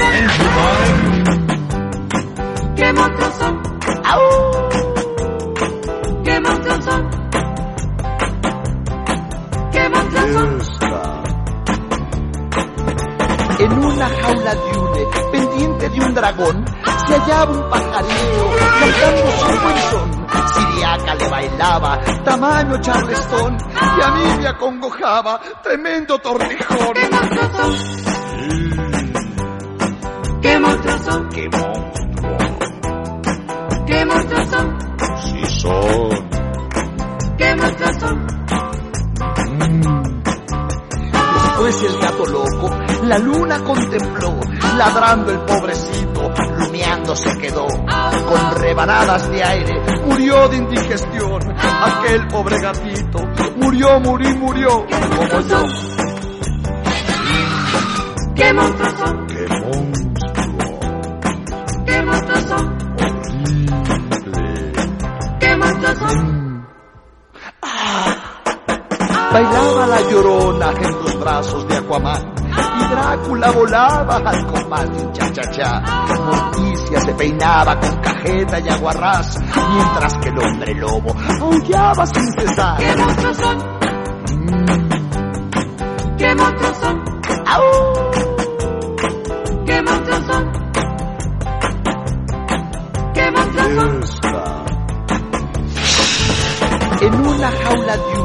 [2.76, 3.62] ¿Qué monstruos son?
[6.24, 7.10] ¿Qué monstruos son?
[9.72, 10.61] ¿Qué monstruos son?
[13.82, 16.64] En una jaula de hule, pendiente de un dragón,
[17.04, 20.08] se hallaba un pajarillo cantando su buen son.
[20.54, 26.92] Siriaca le bailaba, tamaño charlestón, y a mí me acongojaba, tremendo tortijón.
[26.94, 27.72] ¿Qué monstruos son?
[30.42, 31.28] ¿Qué monstruos son?
[31.30, 32.02] ¡Qué monstruo!
[33.84, 34.78] ¿Qué monstruos son?
[35.24, 36.28] Sí son.
[37.36, 38.41] ¿Qué monstruos son?
[41.62, 42.70] Después el gato loco,
[43.04, 44.34] la luna contempló,
[44.76, 47.68] ladrando el pobrecito, lumeando se quedó.
[47.68, 51.40] Con rebanadas de aire, murió de indigestión.
[51.56, 53.20] Aquel pobre gatito,
[53.58, 54.86] murió, murió, murió,
[55.16, 55.62] como yo.
[58.34, 59.26] ¿Qué monstruos son?
[59.28, 59.46] ¡Qué
[62.02, 62.42] monstruo!
[62.96, 63.06] ¿Qué?
[64.02, 64.72] Horrible.
[65.38, 66.41] ¿Qué monstruos son?
[69.32, 72.34] Bailaba la llorona en los brazos de Aquaman.
[72.80, 75.82] Y Drácula volaba al un cha-cha-cha.
[76.26, 82.76] Morticia se peinaba con cajeta y aguarrás, mientras que el hombre lobo aullaba sin cesar.
[82.76, 83.58] ¿Qué monstruos son?
[86.18, 87.02] ¿Qué monstruos son?
[89.64, 90.52] ¿Qué monstruos son?
[93.14, 94.02] ¿Qué monstruos son?
[94.12, 94.62] Esta.
[97.00, 98.21] En una jaula de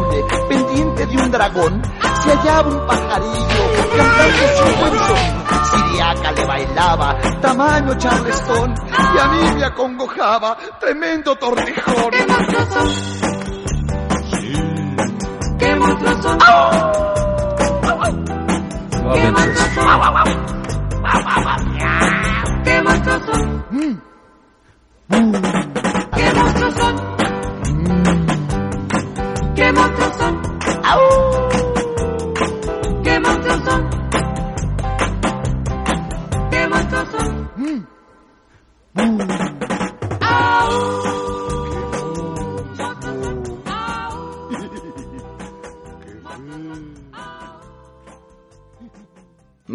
[0.49, 1.81] pendiente de un dragón,
[2.23, 3.63] se hallaba un pajarillo
[3.95, 5.47] cantando su buen son.
[5.67, 12.11] Siriaca le bailaba, tamaño charlestón, y a mí me acongojaba, tremendo tortijón.
[12.11, 12.87] ¿Qué monstruos son?
[15.59, 16.37] ¿Qué monstruos son?
[19.13, 19.87] ¿Qué monstruos son?
[22.63, 23.63] ¿Qué monstruos son?
[25.09, 25.76] ¿Qué
[29.57, 30.59] ¿Qué monstruos son?
[30.59, 31.26] ¿Qué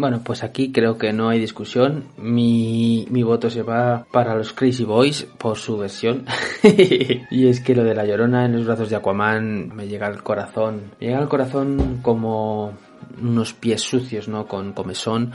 [0.03, 2.09] Bueno, pues aquí creo que no hay discusión.
[2.17, 6.25] Mi, mi voto se va para los Crazy Boys por su versión.
[7.31, 10.21] y es que lo de la llorona en los brazos de Aquaman me llega al
[10.21, 10.91] corazón.
[10.99, 12.73] Me llega al corazón como
[13.21, 14.45] unos pies sucios, ¿no?
[14.45, 15.31] Con comezón.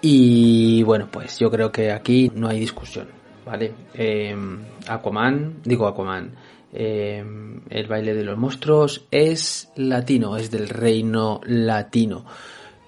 [0.00, 3.08] Y bueno, pues yo creo que aquí no hay discusión,
[3.44, 3.74] ¿vale?
[3.92, 4.34] Eh,
[4.88, 6.32] Aquaman, digo Aquaman,
[6.72, 7.22] eh,
[7.68, 12.24] el baile de los monstruos es latino, es del reino latino.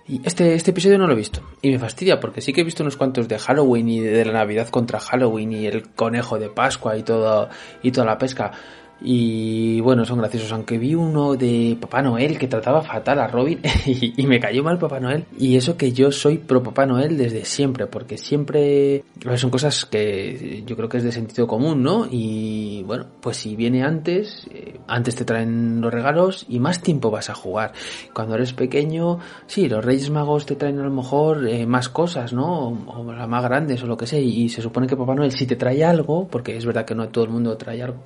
[0.08, 1.42] Y este, este episodio no lo he visto.
[1.60, 4.32] Y me fastidia porque sí que he visto unos cuantos de Halloween y de la
[4.32, 7.50] Navidad contra Halloween y el conejo de Pascua y todo,
[7.82, 8.52] y toda la pesca.
[9.00, 13.60] Y bueno, son graciosos, aunque vi uno de Papá Noel que trataba fatal a Robin
[13.86, 15.24] y, y me cayó mal Papá Noel.
[15.38, 19.04] Y eso que yo soy pro Papá Noel desde siempre, porque siempre
[19.36, 22.06] son cosas que yo creo que es de sentido común, ¿no?
[22.10, 27.10] Y bueno, pues si viene antes, eh, antes te traen los regalos y más tiempo
[27.10, 27.72] vas a jugar.
[28.12, 32.32] Cuando eres pequeño, sí, los Reyes Magos te traen a lo mejor eh, más cosas,
[32.32, 32.68] ¿no?
[32.68, 34.20] O, o las más grandes o lo que sea.
[34.20, 37.08] Y se supone que Papá Noel si te trae algo, porque es verdad que no
[37.08, 38.02] todo el mundo trae algo,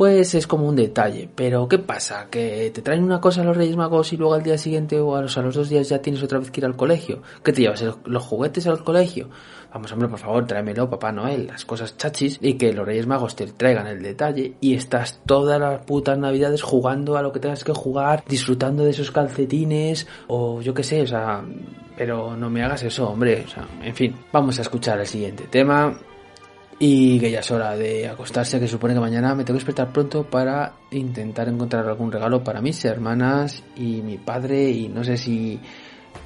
[0.00, 1.28] pues es como un detalle.
[1.34, 2.28] Pero ¿qué pasa?
[2.30, 5.14] ¿Que te traen una cosa a los Reyes Magos y luego al día siguiente o
[5.14, 7.20] a los, a los dos días ya tienes otra vez que ir al colegio?
[7.44, 7.82] ¿Qué te llevas?
[7.82, 9.28] ¿El- ¿Los juguetes al colegio?
[9.74, 13.36] Vamos, hombre, por favor, tráemelo, Papá Noel, las cosas chachis y que los Reyes Magos
[13.36, 17.62] te traigan el detalle y estás todas las putas navidades jugando a lo que tengas
[17.62, 21.44] que jugar, disfrutando de esos calcetines o yo qué sé, o sea,
[21.94, 25.44] pero no me hagas eso, hombre, o sea, en fin, vamos a escuchar el siguiente
[25.50, 26.00] tema
[26.82, 29.92] y que ya es hora de acostarse, que supone que mañana me tengo que despertar
[29.92, 35.18] pronto para intentar encontrar algún regalo para mis hermanas y mi padre y no sé
[35.18, 35.60] si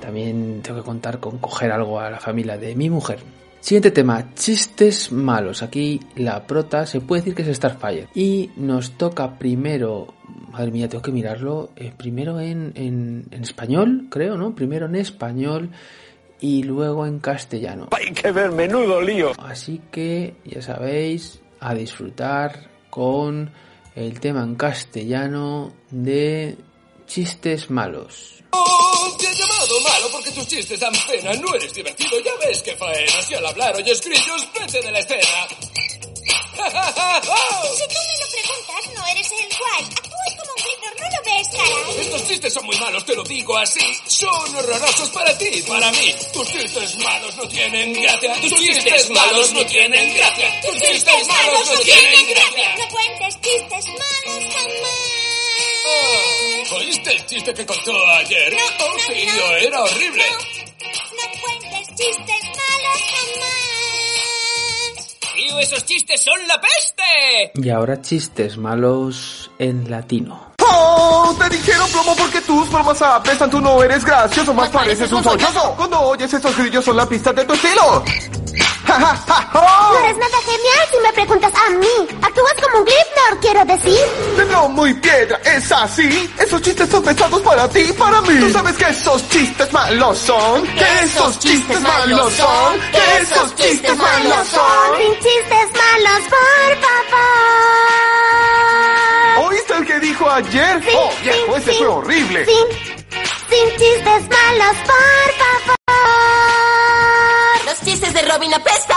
[0.00, 3.18] también tengo que contar con coger algo a la familia de mi mujer.
[3.58, 5.64] Siguiente tema, chistes malos.
[5.64, 8.08] Aquí la prota se puede decir que es Starfire.
[8.14, 10.14] Y nos toca primero,
[10.52, 14.54] madre mía, tengo que mirarlo, eh, primero en, en, en español, creo, ¿no?
[14.54, 15.70] Primero en español
[16.40, 17.88] y luego en castellano.
[17.92, 19.32] Hay que ver, menudo lío.
[19.38, 23.50] Así que ya sabéis, a disfrutar con
[23.94, 26.56] el tema en castellano de
[27.06, 28.42] chistes malos.
[28.50, 31.32] Oh, te he llamado malo porque tus chistes dan pena.
[31.34, 33.22] No eres divertido, ya ves que faena.
[33.22, 35.48] Si al hablar oyes grillos, vete de la escena.
[37.74, 40.13] Si tú me lo preguntas, no eres el guay.
[41.98, 43.80] Estos chistes son muy malos, te lo digo así.
[44.06, 46.14] Son horrorosos para ti, para mí.
[46.32, 48.34] Tus chistes malos no tienen gracia.
[48.40, 50.60] Tus chistes malos no tienen gracia.
[50.60, 52.74] Tus chistes malos no tienen gracia.
[52.76, 55.14] No cuentes chistes malos jamás.
[55.86, 58.52] Ah, ¿Oíste el chiste que contó ayer?
[58.52, 59.34] No, oh, no, sí, no.
[59.34, 60.24] no, era horrible.
[60.24, 63.54] No cuentes chistes malos jamás.
[65.34, 67.52] Tío, esos chistes son la peste.
[67.54, 70.53] Y ahora chistes malos en latino.
[70.70, 71.34] ¡Oh!
[71.38, 73.50] Te dijeron plomo porque tus bromas apestan.
[73.50, 75.74] Tú no eres gracioso, más pareces un sollozo.
[75.76, 78.04] Cuando oyes esos grillos son la pista de tu estilo.
[78.86, 79.50] ¡Ja, ja, ja!
[79.54, 82.08] No eres nada genial si me preguntas a mí.
[82.22, 84.00] Actúas como un Gryffindor, quiero decir.
[84.36, 86.30] De plomo y piedra, ¿es así?
[86.38, 88.38] Esos chistes son pesados para ti y para mí.
[88.40, 90.62] Tú sabes que esos chistes malos son.
[90.66, 92.80] Que esos chistes malos son.
[92.92, 94.98] Que esos chistes malos son.
[94.98, 97.94] Sin chistes malos, por favor.
[99.46, 100.82] ¿Oíste el que dijo ayer?
[100.82, 101.78] Sí, oh, sí, viejo, ese sí.
[101.78, 102.46] fue horrible.
[102.46, 102.54] Sin,
[103.50, 105.76] sin chistes malos, por favor.
[107.66, 108.96] Los chistes de Robin apestan.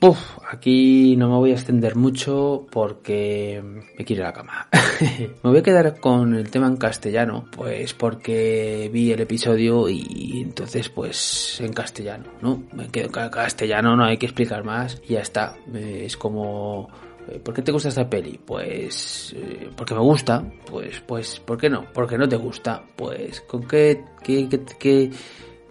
[0.00, 0.18] Uf,
[0.50, 3.60] aquí no me voy a extender mucho porque
[3.98, 4.68] me quiero la cama.
[5.00, 10.42] me voy a quedar con el tema en castellano, pues porque vi el episodio y
[10.42, 12.62] entonces pues en castellano, ¿no?
[12.72, 15.56] Me quedo en castellano, no hay que explicar más y ya está.
[15.74, 16.90] Es como...
[17.30, 18.38] eh, ¿Por qué te gusta esta peli?
[18.44, 20.44] Pues eh, porque me gusta.
[20.66, 21.84] Pues, pues, ¿por qué no?
[21.92, 22.82] Porque no te gusta.
[22.96, 25.10] Pues, ¿con qué, qué, qué, qué,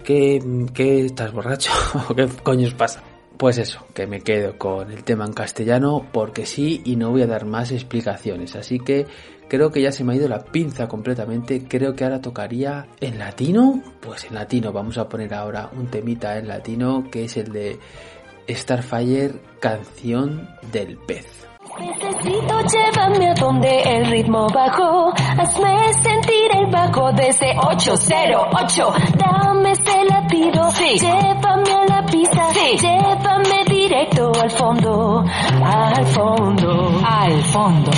[0.04, 1.72] qué, qué estás borracho?
[2.10, 3.04] ¿O qué coño os pasa?
[3.38, 7.22] Pues eso, que me quedo con el tema en castellano porque sí y no voy
[7.22, 8.56] a dar más explicaciones.
[8.56, 9.06] Así que
[9.48, 11.64] creo que ya se me ha ido la pinza completamente.
[11.68, 13.84] Creo que ahora tocaría en latino.
[14.02, 17.78] Pues en latino vamos a poner ahora un temita en latino que es el de
[18.50, 21.47] Starfire, canción del pez.
[21.80, 25.14] Necesito llévame a donde el ritmo bajó.
[25.38, 28.94] Hazme sentir el bajo desde 808.
[29.16, 30.72] Dame ese latido.
[30.74, 32.50] Llévame a la pista.
[32.54, 35.24] Llévame directo al fondo.
[35.64, 37.00] Al fondo.
[37.06, 37.92] Al fondo.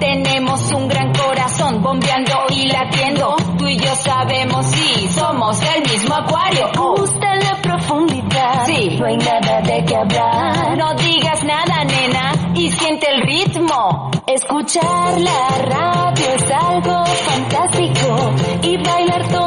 [0.00, 3.36] Tenemos un gran corazón bombeando y latiendo.
[3.58, 6.70] Tú y yo sabemos si somos del mismo acuario.
[6.74, 8.64] Gusta la profundidad.
[8.64, 8.96] Sí.
[8.98, 10.78] No hay nada de qué hablar.
[10.78, 11.79] No digas nada,
[12.54, 14.10] y siente el ritmo.
[14.26, 18.30] Escuchar la radio es algo fantástico
[18.62, 19.39] y bailar toda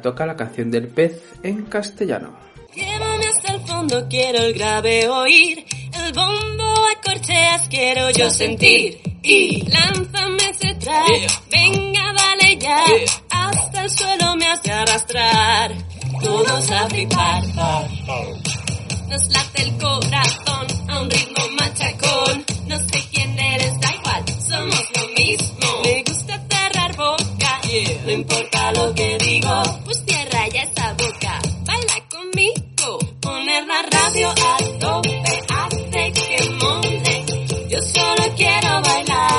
[0.00, 2.32] toca la canción del pez en castellano.
[2.74, 5.64] Llévame hasta el fondo, quiero el grave oír.
[5.92, 9.00] El bombo a corcheas quiero yo sentir.
[9.22, 11.50] Y lánzame ese track.
[11.50, 12.84] Venga, dale ella.
[13.30, 15.74] Hasta el suelo me hace arrastrar.
[16.22, 17.42] Todos a flipar.
[19.08, 22.44] Nos late el corazón a un ritmo machacón.
[22.68, 25.59] No sé quién eres, da igual, somos lo mismo.
[27.70, 29.62] No importa lo que digo.
[29.84, 32.98] Pues cierra ya esa boca, baila conmigo.
[33.20, 37.26] Poner la radio a tope hace que mole.
[37.68, 39.29] Yo solo quiero bailar.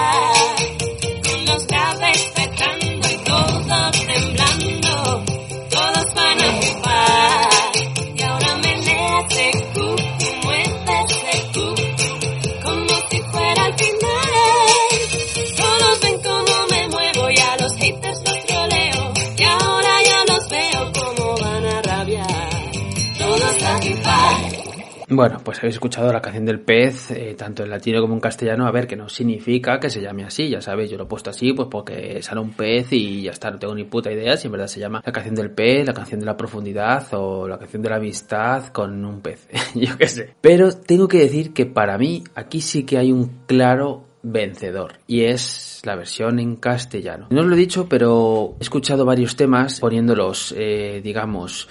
[25.14, 28.66] Bueno, pues habéis escuchado la canción del pez, eh, tanto en latino como en castellano.
[28.66, 31.32] A ver, que no significa que se llame así, ya sabéis, yo lo he puesto
[31.32, 34.48] así, pues porque sale un pez y ya está, no tengo ni puta idea si
[34.48, 37.58] en verdad se llama la canción del pez, la canción de la profundidad o la
[37.58, 40.34] canción de la amistad con un pez, yo qué sé.
[40.40, 45.26] Pero tengo que decir que para mí aquí sí que hay un claro vencedor y
[45.26, 47.28] es la versión en castellano.
[47.32, 51.68] No os lo he dicho, pero he escuchado varios temas poniéndolos, eh, digamos,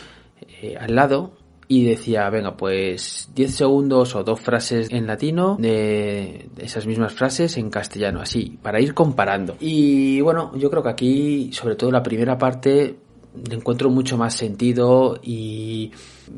[0.61, 1.40] eh, al lado
[1.73, 7.57] y decía, venga, pues 10 segundos o dos frases en latino de esas mismas frases
[7.59, 9.57] en castellano, así, para ir comparando.
[9.61, 12.97] Y bueno, yo creo que aquí, sobre todo la primera parte,
[13.53, 15.93] encuentro mucho más sentido y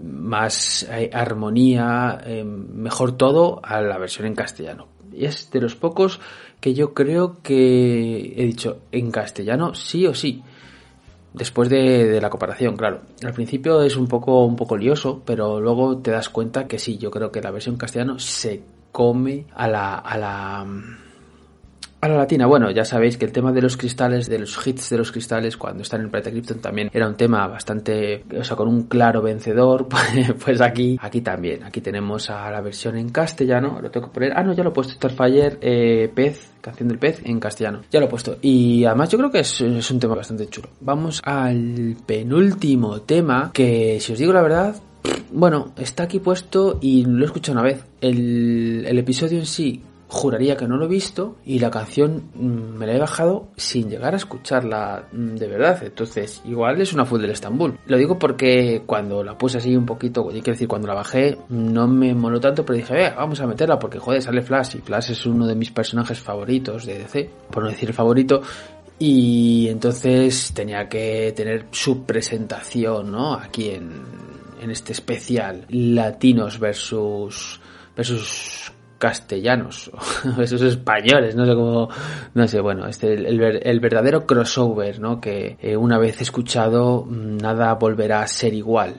[0.05, 4.89] más eh, armonía, eh, mejor todo a la versión en castellano.
[5.15, 6.21] Y es de los pocos
[6.61, 10.43] que yo creo que he dicho en castellano sí o sí
[11.35, 13.01] después de, de, la comparación, claro.
[13.25, 16.99] Al principio es un poco, un poco lioso, pero luego te das cuenta que sí,
[16.99, 18.63] yo creo que la versión castellano se
[18.93, 20.67] come a la, a la,
[22.03, 22.47] a la latina.
[22.47, 25.57] Bueno, ya sabéis que el tema de los cristales, de los hits de los cristales,
[25.57, 29.23] cuando están en Planeta Krypton también era un tema bastante, o sea, con un claro
[29.23, 29.87] vencedor.
[30.45, 31.63] Pues aquí, aquí también.
[31.63, 33.79] Aquí tenemos a la versión en castellano.
[33.81, 34.33] Lo tengo que poner.
[34.35, 34.95] Ah, no, ya lo he puesto.
[34.95, 37.83] Starfire, eh, Pez, canción del pez en castellano.
[37.91, 38.39] Ya lo he puesto.
[38.43, 40.69] Y además yo creo que es, es, un tema bastante chulo.
[40.81, 44.77] Vamos al penúltimo tema que, si os digo la verdad,
[45.31, 47.85] bueno, está aquí puesto y lo he escuchado una vez.
[48.01, 49.83] El, el episodio en sí
[50.13, 53.89] juraría que no lo he visto y la canción mmm, me la he bajado sin
[53.89, 55.83] llegar a escucharla mmm, de verdad.
[55.83, 57.79] Entonces, igual es una full del Estambul.
[57.87, 61.89] Lo digo porque cuando la puse así un poquito, quiero decir, cuando la bajé, no
[61.89, 65.13] me moló tanto, pero dije, eh, vamos a meterla porque joder, sale Flash y Flash
[65.13, 68.43] es uno de mis personajes favoritos de DC, por no decir el favorito.
[68.99, 73.33] Y entonces tenía que tener su presentación, ¿no?
[73.35, 73.91] Aquí en,
[74.61, 77.61] en este especial latinos versus
[77.97, 78.72] versus
[79.03, 79.91] castellanos,
[80.41, 81.89] esos españoles, no sé cómo,
[82.35, 85.21] no sé, bueno, este, el, el, verdadero crossover, ¿no?
[85.21, 88.95] Que eh, una vez escuchado, nada volverá a ser igual.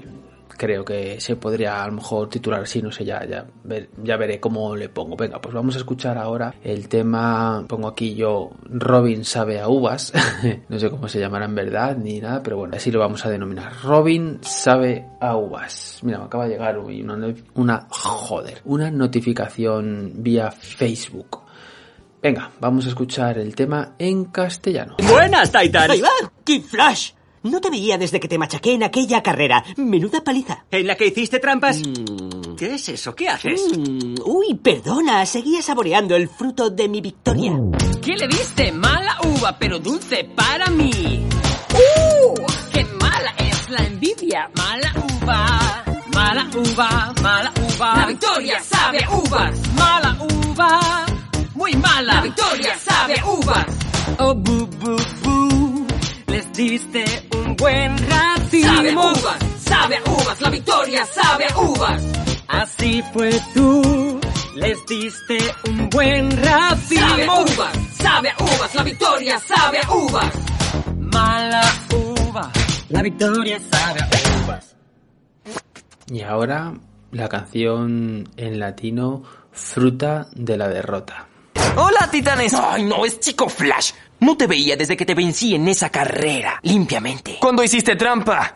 [0.57, 4.17] Creo que se podría a lo mejor titular así, no sé, ya, ya, ver, ya
[4.17, 5.15] veré cómo le pongo.
[5.15, 10.13] Venga, pues vamos a escuchar ahora el tema, pongo aquí yo, Robin sabe a uvas,
[10.69, 13.29] no sé cómo se llamará en verdad ni nada, pero bueno, así lo vamos a
[13.29, 13.73] denominar.
[13.83, 15.99] Robin sabe a uvas.
[16.03, 21.43] Mira, me acaba de llegar una, una joder, una notificación vía Facebook.
[22.21, 24.95] Venga, vamos a escuchar el tema en castellano.
[25.09, 25.91] Buenas, Titan.
[25.91, 27.11] Ahí va, ¡Qué flash!
[27.43, 29.65] No te veía desde que te machaqué en aquella carrera.
[29.75, 30.63] Menuda paliza.
[30.71, 31.77] ¿En la que hiciste trampas?
[31.79, 32.55] Mm.
[32.55, 33.13] ¿Qué es eso?
[33.13, 33.61] ¿Qué haces?
[33.77, 34.15] Mm.
[34.25, 35.25] Uy, perdona.
[35.25, 37.51] Seguía saboreando el fruto de mi victoria.
[38.01, 38.71] ¿Qué le diste?
[38.71, 41.27] Mala uva, pero dulce para mí.
[41.73, 42.33] ¡Uh!
[42.71, 44.49] ¡Qué mala es la envidia!
[44.55, 45.83] Mala uva,
[46.13, 47.95] mala uva, mala uva.
[47.97, 49.73] La victoria sabe a uvas.
[49.73, 51.05] Mala uva,
[51.55, 52.13] muy mala.
[52.13, 53.65] La victoria sabe a uvas.
[54.19, 55.22] Oh, bu, bu, bu.
[56.53, 57.03] Les diste
[57.35, 58.73] un buen racimo.
[58.75, 62.03] Sabe a uvas, sabe a uvas, la victoria sabe a uvas.
[62.47, 64.19] Así fue tú,
[64.55, 65.37] les diste
[65.67, 67.07] un buen racimo.
[67.07, 70.33] Sabe a uvas, sabe a uvas, la victoria sabe a uvas.
[70.99, 72.51] Mala uva,
[72.89, 74.75] la victoria sabe a uvas.
[76.07, 76.73] Y ahora
[77.11, 81.27] la canción en latino Fruta de la Derrota.
[81.75, 82.53] Hola, titanes.
[82.53, 83.93] Ay, no, es Chico Flash.
[84.23, 87.39] No te veía desde que te vencí en esa carrera, limpiamente.
[87.41, 88.55] ¿Cuándo hiciste trampa?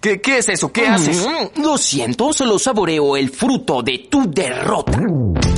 [0.00, 0.70] ¿Qué, qué es eso?
[0.70, 1.26] ¿Qué haces?
[1.26, 5.00] Mm, lo siento, solo saboreo el fruto de tu derrota.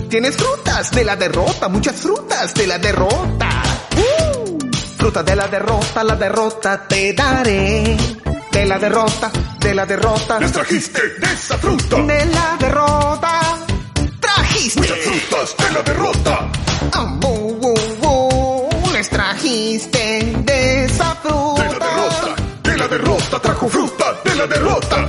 [0.09, 3.63] Tienes frutas de la derrota, muchas frutas de la derrota.
[3.99, 4.59] Uh,
[4.97, 7.99] fruta de la derrota, la derrota te daré.
[8.51, 10.41] De la derrota, de la derrota.
[10.41, 11.97] Les trajiste de esa fruta.
[12.01, 13.59] De la derrota.
[14.19, 14.81] Trajiste.
[14.81, 16.51] Muchas frutas de la derrota
[19.51, 21.63] saliste de esa fruta.
[21.63, 25.07] De la derrota, de la derrota trajo fruta, de la derrota.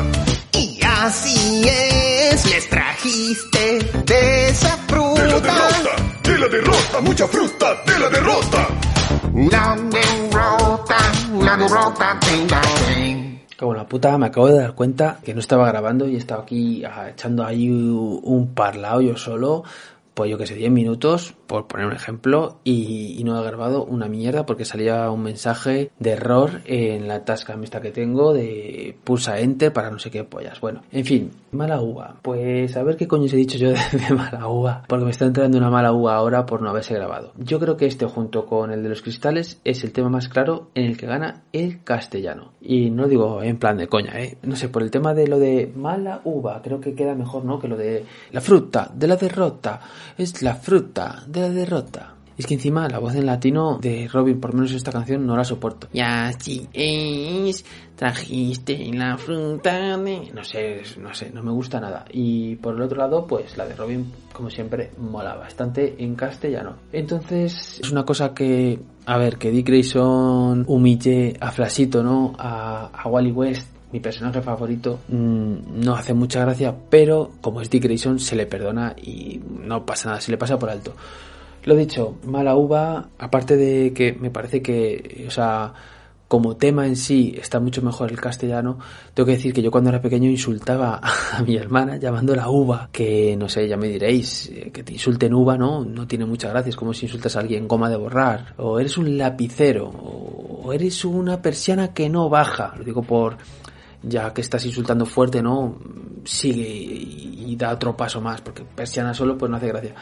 [0.53, 5.21] Y así es, les trajiste de esa fruta.
[5.21, 8.67] De la derrota, de la derrota, mucha fruta, de la derrota.
[9.51, 10.97] La derrota,
[11.39, 13.41] la derrota te.
[13.57, 16.83] Como la puta, me acabo de dar cuenta que no estaba grabando y estaba aquí
[17.09, 19.63] echando ahí un parlao yo solo,
[20.15, 24.07] pues yo que sé, 10 minutos, por poner un ejemplo, y, no he grabado una
[24.07, 29.37] mierda porque salía un mensaje de error en la tasca esta que tengo de pulsa
[29.39, 30.59] enter para no sé qué pollas.
[30.61, 32.15] Bueno, en fin, mala uva.
[32.21, 35.25] Pues a ver qué coño os he dicho yo de, mala uva, porque me está
[35.25, 37.33] entrando una mala uva ahora por no haberse grabado.
[37.37, 40.69] Yo creo que este junto con el de los cristales es el tema más claro
[40.73, 42.53] en el que gana el castellano.
[42.61, 44.37] Y no digo en plan de coña, ¿eh?
[44.43, 47.59] No sé, por el tema de lo de mala uva, creo que queda mejor, ¿no?
[47.59, 49.81] Que lo de la fruta, de la derrota,
[50.17, 52.15] es la fruta, de la derrota.
[52.37, 55.43] Es que encima la voz en latino de Robin, por menos esta canción, no la
[55.43, 55.87] soporto.
[55.93, 57.63] Y así es,
[57.95, 60.31] trajiste la fruta de...
[60.33, 62.05] No sé, no sé, no me gusta nada.
[62.11, 66.77] Y por el otro lado, pues la de Robin, como siempre, mola bastante en castellano.
[66.91, 68.79] Entonces, es una cosa que...
[69.05, 72.33] A ver, que Dick Grayson humille a Flashito, ¿no?
[72.39, 77.69] A, a Wally West mi personaje favorito mm, no hace mucha gracia, pero como es
[77.69, 80.93] Dick Grayson se le perdona y no pasa nada, se le pasa por alto.
[81.63, 85.73] Lo dicho, mala uva, aparte de que me parece que, o sea,
[86.27, 88.79] como tema en sí está mucho mejor el castellano,
[89.13, 91.01] tengo que decir que yo cuando era pequeño insultaba
[91.33, 95.33] a mi hermana llamándola uva, que no sé, ya me diréis, eh, que te insulten
[95.33, 95.83] uva, ¿no?
[95.83, 98.97] No tiene mucha gracia, es como si insultas a alguien goma de borrar, o eres
[98.97, 103.35] un lapicero, o eres una persiana que no baja, lo digo por
[104.03, 105.77] ya que estás insultando fuerte, ¿no?
[106.23, 109.95] Sigue y, y da otro paso más, porque persiana solo pues no hace gracia.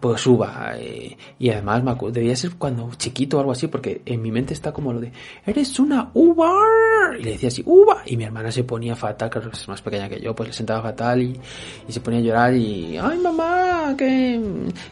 [0.00, 0.72] Pues suba.
[0.76, 4.30] eh, y además me acu- debía ser cuando chiquito o algo así, porque en mi
[4.30, 5.10] mente está como lo de,
[5.46, 6.50] eres una uva.
[7.18, 8.02] Y le decía así, uva.
[8.04, 10.82] Y mi hermana se ponía fatal, claro, es más pequeña que yo, pues le sentaba
[10.82, 11.40] fatal y,
[11.88, 14.40] se ponía a llorar y, ay mamá, que,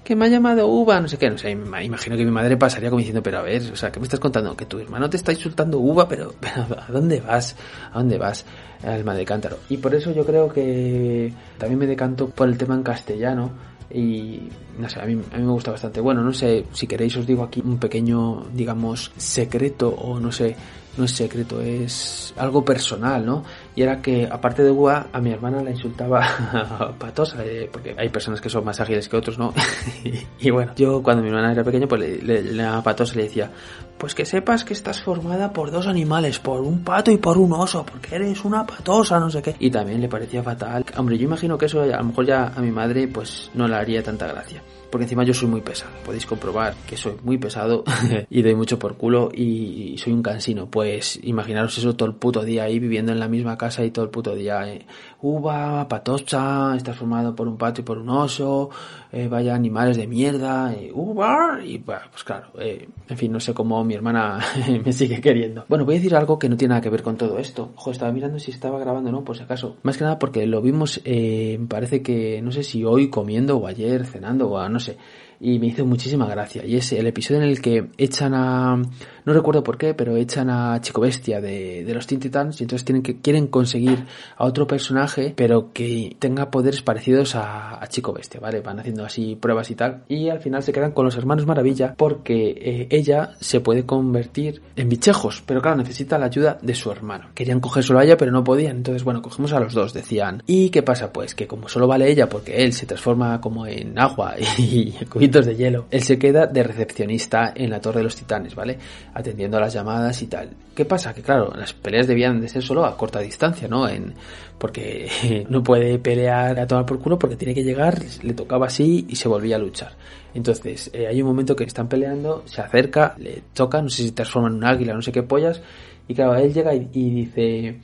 [0.03, 2.89] que me ha llamado uva, no sé qué, no sé, imagino que mi madre pasaría
[2.89, 4.57] como diciendo, pero a ver, o sea, ¿qué me estás contando?
[4.57, 7.55] Que tu hermano te está insultando uva, pero, pero ¿a dónde vas?
[7.93, 8.47] ¿A dónde vas?
[8.83, 9.59] Alma de cántaro.
[9.69, 13.51] Y por eso yo creo que también me decanto por el tema en castellano
[13.91, 16.01] y no sé, a mí, a mí me gusta bastante.
[16.01, 20.57] Bueno, no sé, si queréis os digo aquí un pequeño, digamos, secreto o no sé,
[20.97, 23.45] no es secreto, es algo personal, ¿no?
[23.75, 28.09] Y era que, aparte de Gua, a mi hermana la insultaba patosa, eh, porque hay
[28.11, 29.55] personas que son más ágiles que otros, ¿no?
[30.39, 33.51] y, bueno, yo cuando mi hermana era pequeña, pues le, le, llamaba patosa le decía,
[33.97, 37.53] pues que sepas que estás formada por dos animales, por un pato y por un
[37.53, 39.57] oso, porque eres una patosa, no sé qué.
[39.59, 40.85] Y también le parecía fatal.
[40.97, 43.77] Hombre, yo imagino que eso a lo mejor ya a mi madre, pues no le
[43.77, 44.63] haría tanta gracia
[44.93, 45.91] porque encima yo soy muy pesado.
[46.05, 47.83] Podéis comprobar que soy muy pesado
[48.29, 50.67] y doy mucho por culo y soy un cansino.
[50.67, 54.05] Pues imaginaros eso todo el puto día ahí viviendo en la misma casa y todo
[54.05, 54.71] el puto día.
[54.71, 54.85] Eh,
[55.23, 58.71] uva, patocha, estás formado por un pato y por un oso,
[59.13, 63.55] eh, vaya animales de mierda, eh, uva, y pues claro, eh, en fin, no sé
[63.55, 64.41] cómo mi hermana
[64.85, 65.65] me sigue queriendo.
[65.69, 67.71] Bueno, voy a decir algo que no tiene nada que ver con todo esto.
[67.77, 69.77] Ojo, estaba mirando si estaba grabando o no, por si acaso.
[69.83, 73.67] Más que nada porque lo vimos, eh, parece que, no sé si hoy comiendo o
[73.67, 74.99] ayer cenando o no sé.
[75.45, 76.65] Y me hizo muchísima gracia.
[76.65, 80.49] Y es el episodio en el que echan a, no recuerdo por qué, pero echan
[80.49, 84.05] a Chico Bestia de, de los Teen Titans y entonces tienen que, quieren conseguir
[84.37, 88.61] a otro personaje, pero que tenga poderes parecidos a, Chico Bestia, ¿vale?
[88.61, 90.05] Van haciendo así pruebas y tal.
[90.09, 94.63] Y al final se quedan con los hermanos Maravilla porque eh, ella se puede convertir
[94.77, 97.31] en bichejos, pero claro, necesita la ayuda de su hermano.
[97.35, 98.77] Querían coger a ella, pero no podían.
[98.77, 100.43] Entonces, bueno, cogemos a los dos, decían.
[100.47, 101.13] ¿Y qué pasa?
[101.13, 104.95] Pues que como solo vale ella, porque él se transforma como en agua y
[105.41, 108.79] de hielo, él se queda de recepcionista en la Torre de los Titanes, ¿vale?
[109.15, 110.51] Atendiendo a las llamadas y tal.
[110.75, 111.15] ¿Qué pasa?
[111.15, 113.89] Que claro, las peleas debían de ser solo a corta distancia, ¿no?
[113.89, 114.15] En,
[114.59, 119.07] porque no puede pelear a tomar por culo porque tiene que llegar, le tocaba así
[119.09, 119.93] y se volvía a luchar.
[120.35, 124.13] Entonces, eh, hay un momento que están peleando, se acerca, le toca, no sé si
[124.13, 125.63] transforma en un águila, no sé qué pollas,
[126.09, 127.81] y claro, él llega y dice,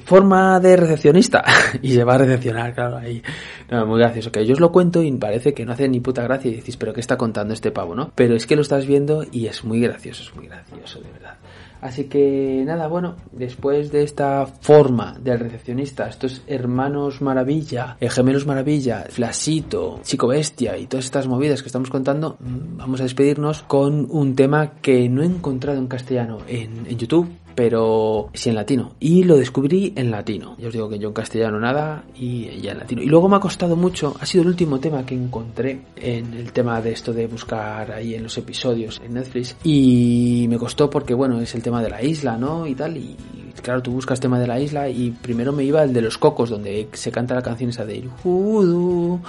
[0.00, 1.44] forma de recepcionista
[1.82, 3.22] y se va a recepcionar, claro, ahí.
[3.70, 4.32] No, muy gracioso.
[4.32, 6.76] Que yo os lo cuento y parece que no hace ni puta gracia y decís,
[6.76, 8.12] pero ¿qué está contando este pavo, no?
[8.14, 11.36] Pero es que lo estás viendo y es muy gracioso, es muy gracioso, de verdad.
[11.82, 18.46] Así que nada, bueno, después de esta forma del recepcionista, estos hermanos maravilla, eh, gemelos
[18.46, 23.64] maravilla, Flasito, Chico Bestia y todas estas movidas que estamos contando, mm, vamos a despedirnos
[23.64, 28.56] con un tema que no he encontrado en castellano en, en YouTube pero sí en
[28.56, 28.92] latino.
[29.00, 30.56] Y lo descubrí en latino.
[30.58, 33.02] Ya os digo que yo en castellano nada y ella en latino.
[33.02, 36.52] Y luego me ha costado mucho, ha sido el último tema que encontré en el
[36.52, 39.56] tema de esto de buscar ahí en los episodios en Netflix.
[39.64, 42.66] Y me costó porque, bueno, es el tema de la isla, ¿no?
[42.66, 42.96] Y tal.
[42.96, 43.16] Y
[43.60, 46.50] claro, tú buscas tema de la isla y primero me iba el de los cocos,
[46.50, 49.20] donde se canta la canción esa de Udu,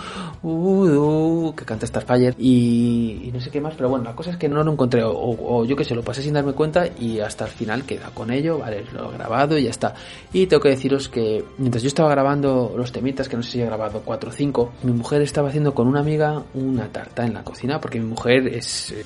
[0.42, 4.38] Udu, que canta Starfire y, y no sé qué más, pero bueno, la cosa es
[4.38, 7.46] que no lo encontré, o, yo que sé, lo pasé sin darme cuenta y hasta
[7.46, 9.94] el final queda con ello, vale, lo he grabado y ya está.
[10.32, 13.62] Y tengo que deciros que mientras yo estaba grabando los temitas, que no sé si
[13.62, 17.34] he grabado 4 o 5, mi mujer estaba haciendo con una amiga una tarta en
[17.34, 18.92] la cocina, porque mi mujer es...
[18.92, 19.04] eh,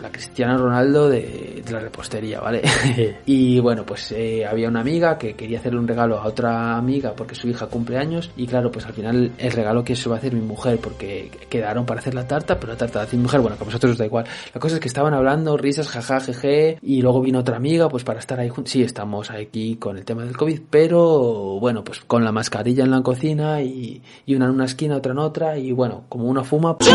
[0.00, 2.62] la Cristiana Ronaldo de, de la repostería, ¿vale?
[3.26, 7.14] y bueno, pues eh, había una amiga que quería hacerle un regalo a otra amiga
[7.14, 10.16] porque su hija cumple años y claro, pues al final el regalo que se va
[10.16, 13.22] a hacer mi mujer porque quedaron para hacer la tarta, pero la tarta de mi
[13.22, 14.26] mujer, bueno, que a vosotros os da igual.
[14.54, 18.04] La cosa es que estaban hablando, risas, jaja, jeje, y luego vino otra amiga pues
[18.04, 18.72] para estar ahí juntos.
[18.72, 22.90] Sí, estamos aquí con el tema del COVID, pero bueno, pues con la mascarilla en
[22.90, 26.44] la cocina y, y una en una esquina, otra en otra y bueno, como una
[26.44, 26.90] fuma, pues,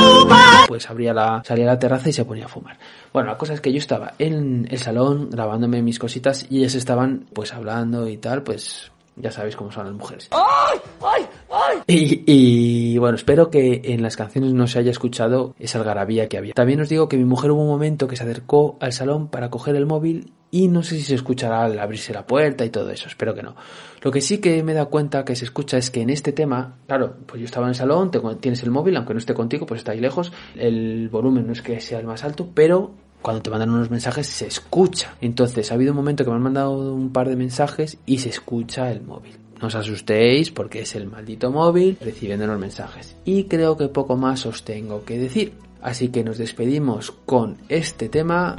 [0.68, 2.78] pues abría la, salía a la terraza y se ponía a fumar.
[3.12, 6.76] Bueno, la cosa es que yo estaba en el salón grabándome mis cositas y ellas
[6.76, 10.30] estaban pues hablando y tal, pues ya sabéis cómo son las mujeres.
[10.32, 10.80] ¡Ay!
[11.01, 11.26] ¡Ay!
[11.51, 11.78] ¡Ay!
[11.88, 16.38] Y, y, bueno, espero que en las canciones no se haya escuchado esa algarabía que
[16.38, 16.53] había.
[16.53, 19.49] También os digo que mi mujer hubo un momento que se acercó al salón para
[19.49, 22.91] coger el móvil y no sé si se escuchará al abrirse la puerta y todo
[22.91, 23.55] eso, espero que no.
[24.03, 26.32] Lo que sí que me he dado cuenta que se escucha es que en este
[26.32, 29.66] tema, claro, pues yo estaba en el salón, tienes el móvil, aunque no esté contigo,
[29.66, 32.93] pues está ahí lejos, el volumen no es que sea el más alto, pero
[33.24, 35.15] cuando te mandan unos mensajes se escucha.
[35.21, 38.30] Entonces ha habido un momento que me han mandado un par de mensajes y se
[38.30, 39.39] escucha el móvil.
[39.59, 43.15] No os asustéis porque es el maldito móvil recibiendo los mensajes.
[43.24, 45.53] Y creo que poco más os tengo que decir.
[45.82, 48.57] Así que nos despedimos con este tema.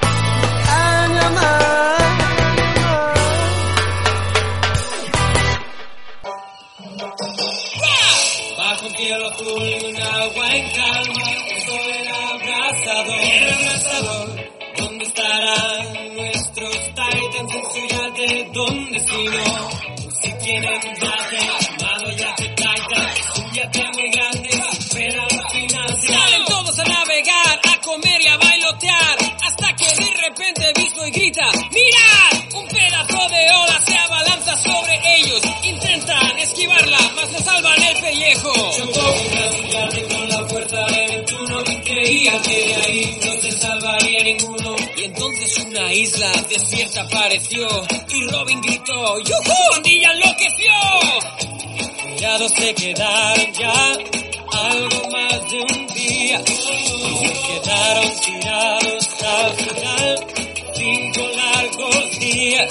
[18.55, 18.65] Yate?
[18.65, 24.49] ¿Dónde si un yate llamado yate titan, un yate muy grande,
[24.93, 29.85] pero al final se Salen todos a navegar, a comer y a bailotear, hasta que
[29.85, 32.55] de repente Bisco y grita, ¡Mirad!
[32.55, 38.53] Un pedazo de ola se abalanza sobre ellos, intentan esquivarla, mas le salvan el pellejo.
[38.77, 39.15] Chocó
[39.61, 42.64] un yate con la fuerza de Neptuno y creía que
[45.35, 47.67] entonces una isla desierta apareció,
[48.09, 49.53] y Robin gritó, ¡Yujú!
[49.71, 50.71] ¡Pandilla enloqueció!
[52.15, 53.97] Tirados se quedaron ya
[54.53, 60.44] algo más de un día se quedaron tirados al final
[60.85, 62.67] cinco largos días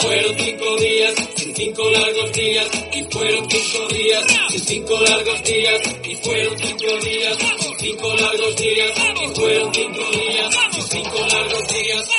[0.00, 5.80] fueron cinco días sin cinco largos días y fueron cinco días sin cinco largos días
[6.02, 8.90] y fueron cinco días sin cinco largos días
[9.22, 12.10] y fueron cinco días sin cinco largos días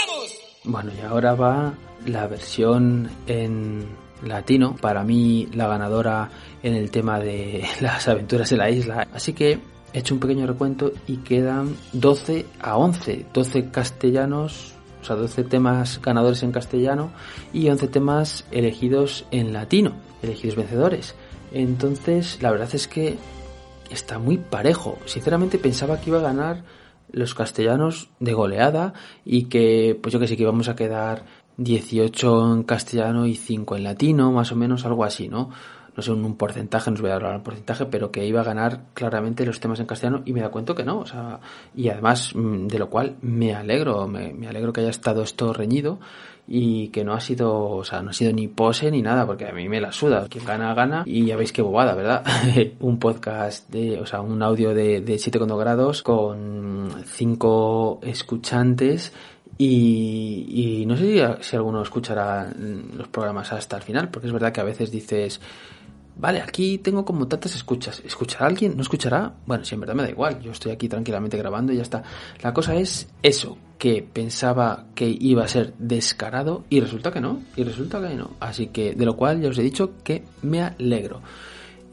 [0.63, 1.73] Bueno, y ahora va
[2.05, 3.85] la versión en
[4.23, 4.77] latino.
[4.79, 6.29] Para mí, la ganadora
[6.63, 9.07] en el tema de las aventuras de la isla.
[9.13, 9.59] Así que
[9.93, 13.25] he hecho un pequeño recuento y quedan 12 a 11.
[13.33, 17.11] 12 castellanos, o sea, 12 temas ganadores en castellano
[17.53, 21.15] y 11 temas elegidos en latino, elegidos vencedores.
[21.51, 23.17] Entonces, la verdad es que
[23.89, 24.97] está muy parejo.
[25.05, 26.63] Sinceramente pensaba que iba a ganar
[27.11, 28.93] los castellanos de goleada
[29.25, 31.25] y que, pues yo que sé, que íbamos a quedar
[31.57, 35.49] 18 en castellano y 5 en latino, más o menos algo así, ¿no?
[35.99, 38.39] No sé, un, un porcentaje, no os voy a dar el porcentaje, pero que iba
[38.39, 41.41] a ganar claramente los temas en castellano y me da cuenta que no, o sea,
[41.75, 45.99] y además mm, de lo cual me alegro, me, alegro que haya estado esto reñido
[46.47, 49.45] y que no ha sido, o sea, no ha sido ni pose ni nada, porque
[49.45, 50.25] a mí me la suda.
[50.29, 51.03] Quien gana, gana.
[51.05, 52.23] Y ya veis qué bobada, ¿verdad?
[52.79, 59.11] un podcast de, o sea, un audio de, de 7,2 grados con 5 escuchantes.
[59.57, 62.49] Y, y no sé si, si alguno escuchará
[62.95, 65.41] los programas hasta el final, porque es verdad que a veces dices,
[66.19, 68.01] vale, aquí tengo como tantas escuchas.
[68.05, 68.75] ¿Escuchará alguien?
[68.75, 69.33] ¿No escuchará?
[69.45, 70.39] Bueno, si en verdad me da igual.
[70.41, 72.03] Yo estoy aquí tranquilamente grabando y ya está.
[72.41, 77.41] La cosa es eso, que pensaba que iba a ser descarado y resulta que no.
[77.55, 78.31] Y resulta que no.
[78.39, 81.21] Así que de lo cual ya os he dicho que me alegro.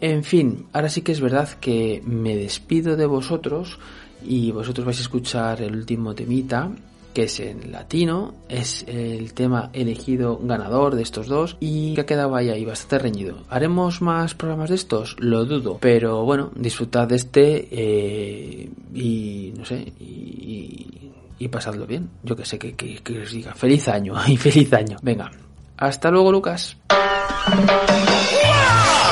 [0.01, 3.79] En fin, ahora sí que es verdad que me despido de vosotros
[4.25, 6.71] y vosotros vais a escuchar el último temita
[7.17, 12.05] que es en latino, es el tema elegido ganador de estos dos y que ha
[12.05, 13.39] quedado ahí, ahí bastante reñido.
[13.49, 15.17] ¿Haremos más programas de estos?
[15.19, 22.11] Lo dudo, pero bueno, disfrutad de este eh, y no sé, y, y pasadlo bien.
[22.23, 23.55] Yo que sé que, que, que os diga.
[23.55, 24.99] Feliz año y feliz año.
[25.01, 25.31] Venga.
[25.79, 26.77] Hasta luego, Lucas.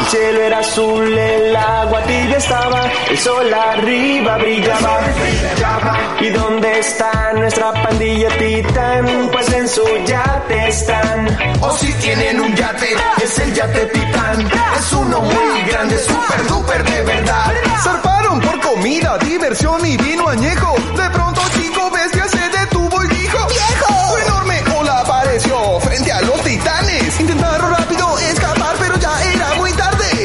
[0.05, 5.01] El cielo era azul, el agua tibia estaba, el sol arriba brillaba.
[6.21, 9.31] ¿Y dónde está nuestra pandilla titán?
[9.33, 11.27] Pues en su yate están.
[11.63, 12.95] O si tienen un yate,
[13.25, 14.47] es el yate titán.
[14.79, 17.55] Es uno muy grande, super duper de verdad.
[17.83, 20.75] Zarparon por comida, diversión y vino añejo.
[20.99, 24.11] De pronto chico bestia se detuvo y dijo ¡Viejo!
[24.11, 27.21] Su enorme ola apareció frente a los titanes.
[27.21, 28.19] Intentaron rápido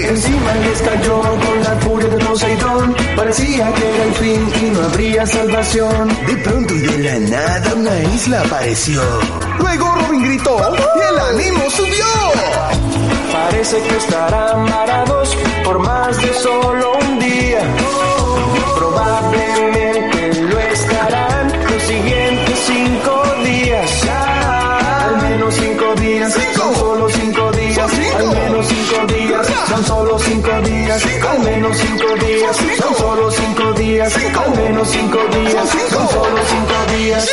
[0.10, 2.95] Encima les cayó con la furia de Poseidón.
[3.15, 6.07] Parecía que era el fin y no habría salvación.
[6.26, 9.03] De pronto y de la nada una isla apareció.
[9.60, 10.57] Luego Robin gritó
[10.95, 12.06] y el ánimo subió.
[13.31, 17.61] Parece que estarán varados por más de solo un día.
[18.77, 20.09] Probablemente
[29.70, 31.06] son solo cinco días.
[31.30, 34.16] Al menos cinco días, son solo cinco días.
[34.18, 37.30] Al menos cinco días, son solo cinco días.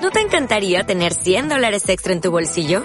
[0.00, 2.84] ¿No te encantaría tener 100 dólares extra en tu bolsillo?